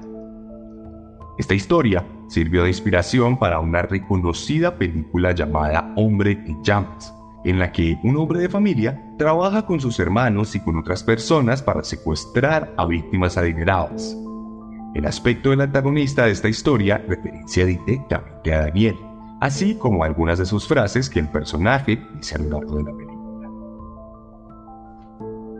Esta 1.38 1.52
historia 1.52 2.02
sirvió 2.28 2.62
de 2.62 2.68
inspiración 2.68 3.38
para 3.38 3.60
una 3.60 3.82
reconocida 3.82 4.76
película 4.76 5.32
llamada 5.32 5.92
Hombre 5.96 6.32
en 6.32 6.62
llamas, 6.62 7.14
en 7.44 7.58
la 7.58 7.70
que 7.72 7.98
un 8.02 8.16
hombre 8.16 8.40
de 8.40 8.48
familia 8.48 9.02
trabaja 9.18 9.64
con 9.66 9.80
sus 9.80 9.98
hermanos 10.00 10.54
y 10.54 10.60
con 10.60 10.76
otras 10.76 11.04
personas 11.04 11.62
para 11.62 11.84
secuestrar 11.84 12.74
a 12.76 12.86
víctimas 12.86 13.36
adineradas. 13.36 14.16
El 14.94 15.06
aspecto 15.06 15.50
del 15.50 15.60
antagonista 15.60 16.24
de 16.24 16.32
esta 16.32 16.48
historia 16.48 16.98
referencia 17.06 17.66
directamente 17.66 18.52
a 18.52 18.60
Daniel, 18.60 18.96
así 19.40 19.74
como 19.76 20.04
algunas 20.04 20.38
de 20.38 20.46
sus 20.46 20.66
frases 20.66 21.10
que 21.10 21.20
el 21.20 21.28
personaje 21.28 22.02
dice 22.16 22.36
a 22.36 22.38
lo 22.38 22.50
largo 22.50 22.76
de 22.78 22.82
la 22.84 22.96
película. 22.96 23.16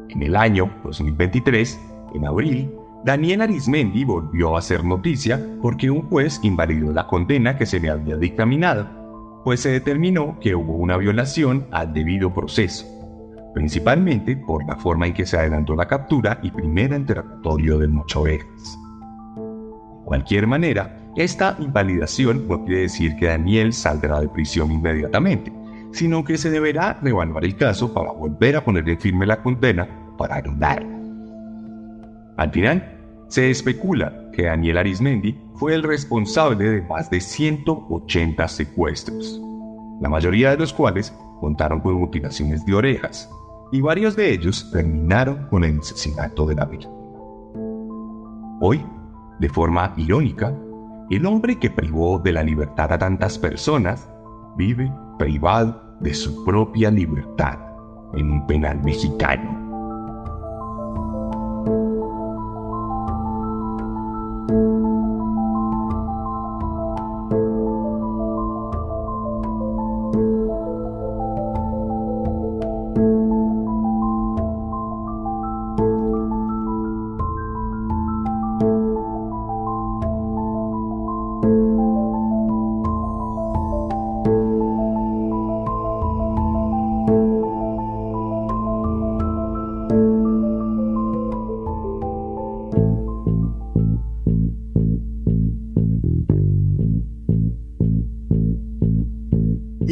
En 0.09 0.23
el 0.23 0.37
año 0.37 0.73
2023, 0.85 1.81
en 2.15 2.27
abril, 2.27 2.71
Daniel 3.07 3.41
Arismendi 3.41 4.05
volvió 4.05 4.57
a 4.57 4.59
hacer 4.59 4.85
noticia 4.85 5.41
porque 5.63 5.91
un 5.91 6.03
juez 6.03 6.41
invalidó 6.43 6.93
la 6.93 7.07
condena 7.07 7.57
que 7.57 7.65
se 7.65 7.81
le 7.81 7.89
había 7.89 8.17
dictaminado, 8.17 9.43
pues 9.45 9.61
se 9.61 9.71
determinó 9.71 10.39
que 10.41 10.55
hubo 10.55 10.75
una 10.75 10.99
violación 10.99 11.67
al 11.71 11.93
debido 11.95 12.35
proceso, 12.35 12.85
principalmente 13.55 14.37
por 14.37 14.67
la 14.67 14.77
forma 14.77 15.07
en 15.07 15.15
que 15.15 15.25
se 15.25 15.39
adelantó 15.39 15.75
la 15.75 15.87
captura 15.87 16.41
y 16.43 16.51
primer 16.51 16.93
interrogatorio 16.93 17.79
del 17.79 17.91
Mochovejas 17.91 18.77
cualquier 20.07 20.47
manera, 20.47 20.97
esta 21.17 21.57
invalidación 21.59 22.47
no 22.49 22.65
quiere 22.65 22.83
decir 22.83 23.17
que 23.17 23.27
Daniel 23.27 23.73
saldrá 23.73 24.21
de 24.21 24.29
prisión 24.29 24.71
inmediatamente, 24.71 25.53
sino 25.93 26.25
que 26.25 26.39
se 26.39 26.49
deberá 26.49 26.99
reevaluar 27.03 27.45
el 27.45 27.57
caso 27.57 27.93
para 27.93 28.13
volver 28.13 28.57
a 28.57 28.65
ponerle 28.65 28.97
firme 28.97 29.27
la 29.27 29.43
condena 29.43 29.87
para 30.17 30.37
anularla. 30.37 30.97
Al 32.37 32.51
final, 32.51 32.96
se 33.29 33.51
especula 33.51 34.31
que 34.33 34.45
Daniel 34.45 34.79
Arismendi 34.79 35.39
fue 35.55 35.75
el 35.75 35.83
responsable 35.83 36.65
de 36.65 36.83
más 36.83 37.11
de 37.11 37.21
180 37.21 38.49
secuestros, 38.49 39.41
la 40.01 40.09
mayoría 40.09 40.51
de 40.51 40.59
los 40.59 40.73
cuales 40.73 41.13
contaron 41.41 41.81
con 41.81 41.95
mutilaciones 41.95 42.65
de 42.65 42.75
orejas, 42.75 43.31
y 43.73 43.81
varios 43.81 44.15
de 44.15 44.33
ellos 44.33 44.71
terminaron 44.73 45.49
con 45.49 45.65
el 45.65 45.79
asesinato 45.79 46.47
de 46.47 46.55
la 46.55 46.65
víctima. 46.65 46.95
Hoy 48.61 48.85
de 49.39 49.49
forma 49.49 49.93
irónica, 49.97 50.55
el 51.11 51.27
hombre 51.27 51.59
que 51.59 51.71
privó 51.71 52.19
de 52.19 52.33
la 52.33 52.43
libertad 52.43 52.93
a 52.93 52.99
tantas 52.99 53.39
personas 53.39 54.09
vive 54.57 54.93
privado 55.19 55.97
de 56.01 56.15
su 56.15 56.45
propia 56.45 56.91
libertad 56.91 57.59
en 58.15 58.31
un 58.31 58.47
penal 58.47 58.83
mexicano. 58.83 59.66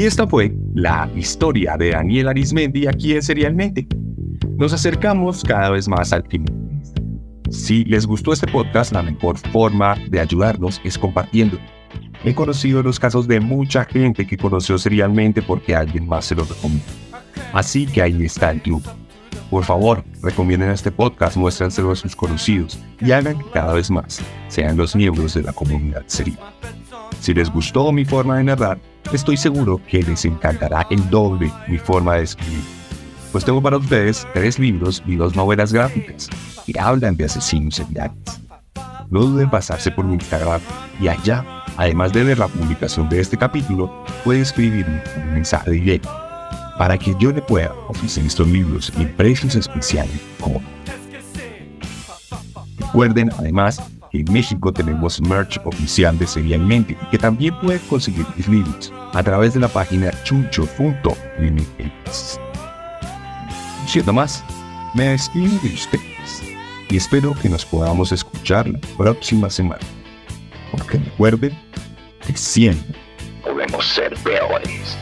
Y 0.05 0.07
esta 0.07 0.27
fue 0.27 0.55
la 0.75 1.11
historia 1.17 1.79
de 1.79 1.93
Daniel 1.93 2.29
Arismendi 2.29 2.87
aquí 2.87 3.15
en 3.15 3.23
Serialmente. 3.23 3.87
Nos 4.59 4.75
acercamos 4.75 5.43
cada 5.43 5.71
vez 5.71 5.89
más 5.89 6.13
al 6.13 6.23
fin. 6.29 6.45
Si 7.49 7.87
les 7.87 8.05
gustó 8.05 8.35
este 8.35 8.47
podcast, 8.47 8.93
la 8.93 9.03
mejor 9.03 9.39
forma 9.39 9.97
de 10.11 10.21
ayudarnos 10.21 10.79
es 10.85 10.99
compartiendo. 10.99 11.57
He 12.23 12.35
conocido 12.35 12.83
los 12.83 13.01
casos 13.01 13.27
de 13.27 13.41
mucha 13.41 13.87
gente 13.87 14.27
que 14.27 14.37
conoció 14.37 14.77
serialmente 14.77 15.41
porque 15.41 15.75
alguien 15.75 16.07
más 16.07 16.27
se 16.27 16.35
lo 16.35 16.45
recomendó. 16.45 16.85
Así 17.55 17.87
que 17.87 18.03
ahí 18.03 18.25
está 18.25 18.51
el 18.51 18.61
club. 18.61 18.83
Por 19.49 19.65
favor, 19.65 20.05
recomienden 20.21 20.69
este 20.69 20.93
podcast, 20.93 21.39
muéstrenselo 21.39 21.93
a 21.93 21.97
sus 21.97 22.15
conocidos 22.15 22.79
y 23.01 23.11
hagan 23.13 23.39
que 23.39 23.51
cada 23.55 23.73
vez 23.73 23.91
más 23.91 24.21
sean 24.49 24.77
los 24.77 24.95
miembros 24.95 25.33
de 25.33 25.45
la 25.45 25.55
comunidad 25.55 26.03
serial. 26.09 26.41
Si 27.21 27.33
les 27.33 27.49
gustó 27.49 27.91
mi 27.91 28.05
forma 28.05 28.37
de 28.37 28.45
narrar, 28.45 28.79
estoy 29.13 29.37
seguro 29.37 29.81
que 29.89 30.03
les 30.03 30.25
encantará 30.25 30.87
el 30.91 31.09
doble 31.11 31.53
mi 31.69 31.79
forma 31.79 32.15
de 32.15 32.25
escribir. 32.25 32.63
Pues 33.33 33.45
tengo 33.45 33.61
para 33.61 33.79
ustedes 33.79 34.27
tres 34.33 34.59
libros 34.59 35.03
y 35.07 35.17
dos 35.17 35.35
novelas 35.35 35.73
gráficas 35.73 36.29
que 36.65 36.79
hablan 36.79 37.17
de 37.17 37.25
asesinos 37.25 37.75
seriales. 37.77 38.17
No 39.11 39.21
duden 39.21 39.45
en 39.45 39.51
pasarse 39.51 39.91
por 39.91 40.05
mi 40.05 40.15
Instagram 40.15 40.61
y 41.01 41.09
allá, 41.09 41.45
además 41.77 42.13
de 42.13 42.25
ver 42.25 42.39
la 42.39 42.49
publicación 42.49 43.09
de 43.09 43.21
este 43.21 43.37
capítulo, 43.37 44.05
pueden 44.25 44.43
escribirme 44.43 45.03
un 45.17 45.35
mensaje 45.35 45.73
directo 45.73 46.11
para 46.79 46.99
que 46.99 47.15
yo 47.19 47.33
le 47.33 47.43
pueda 47.43 47.73
ofrecer 47.89 48.25
estos 48.25 48.49
libros 48.49 48.93
en 48.97 49.13
precios 49.15 49.55
especiales 49.55 50.21
como. 50.41 50.61
Recuerden 52.79 53.31
además 53.39 53.83
en 54.21 54.33
México 54.33 54.73
tenemos 54.73 55.21
merch 55.21 55.61
oficial 55.65 56.17
de 56.19 56.27
Serialmente, 56.27 56.97
que 57.11 57.19
también 57.19 57.59
pueden 57.61 57.81
conseguir 57.89 58.25
mis 58.37 58.49
libros 58.49 58.93
a 59.13 59.23
través 59.23 59.55
de 59.55 59.61
la 59.61 59.69
página 59.69 60.11
chucho.mx. 60.23 60.81
Siendo 63.87 64.13
más, 64.13 64.45
me 64.95 65.09
despido 65.09 65.59
de 65.63 65.75
ustedes 65.75 66.43
y 66.89 66.97
espero 66.97 67.35
que 67.43 67.49
nos 67.49 67.65
podamos 67.65 68.13
escuchar 68.13 68.69
la 68.69 68.79
próxima 68.97 69.51
semana. 69.51 69.83
Porque 70.71 70.99
recuerden 70.99 71.59
que 72.27 72.37
siempre 72.37 72.97
podemos 73.43 73.85
ser 73.87 74.15
peores. 74.19 74.97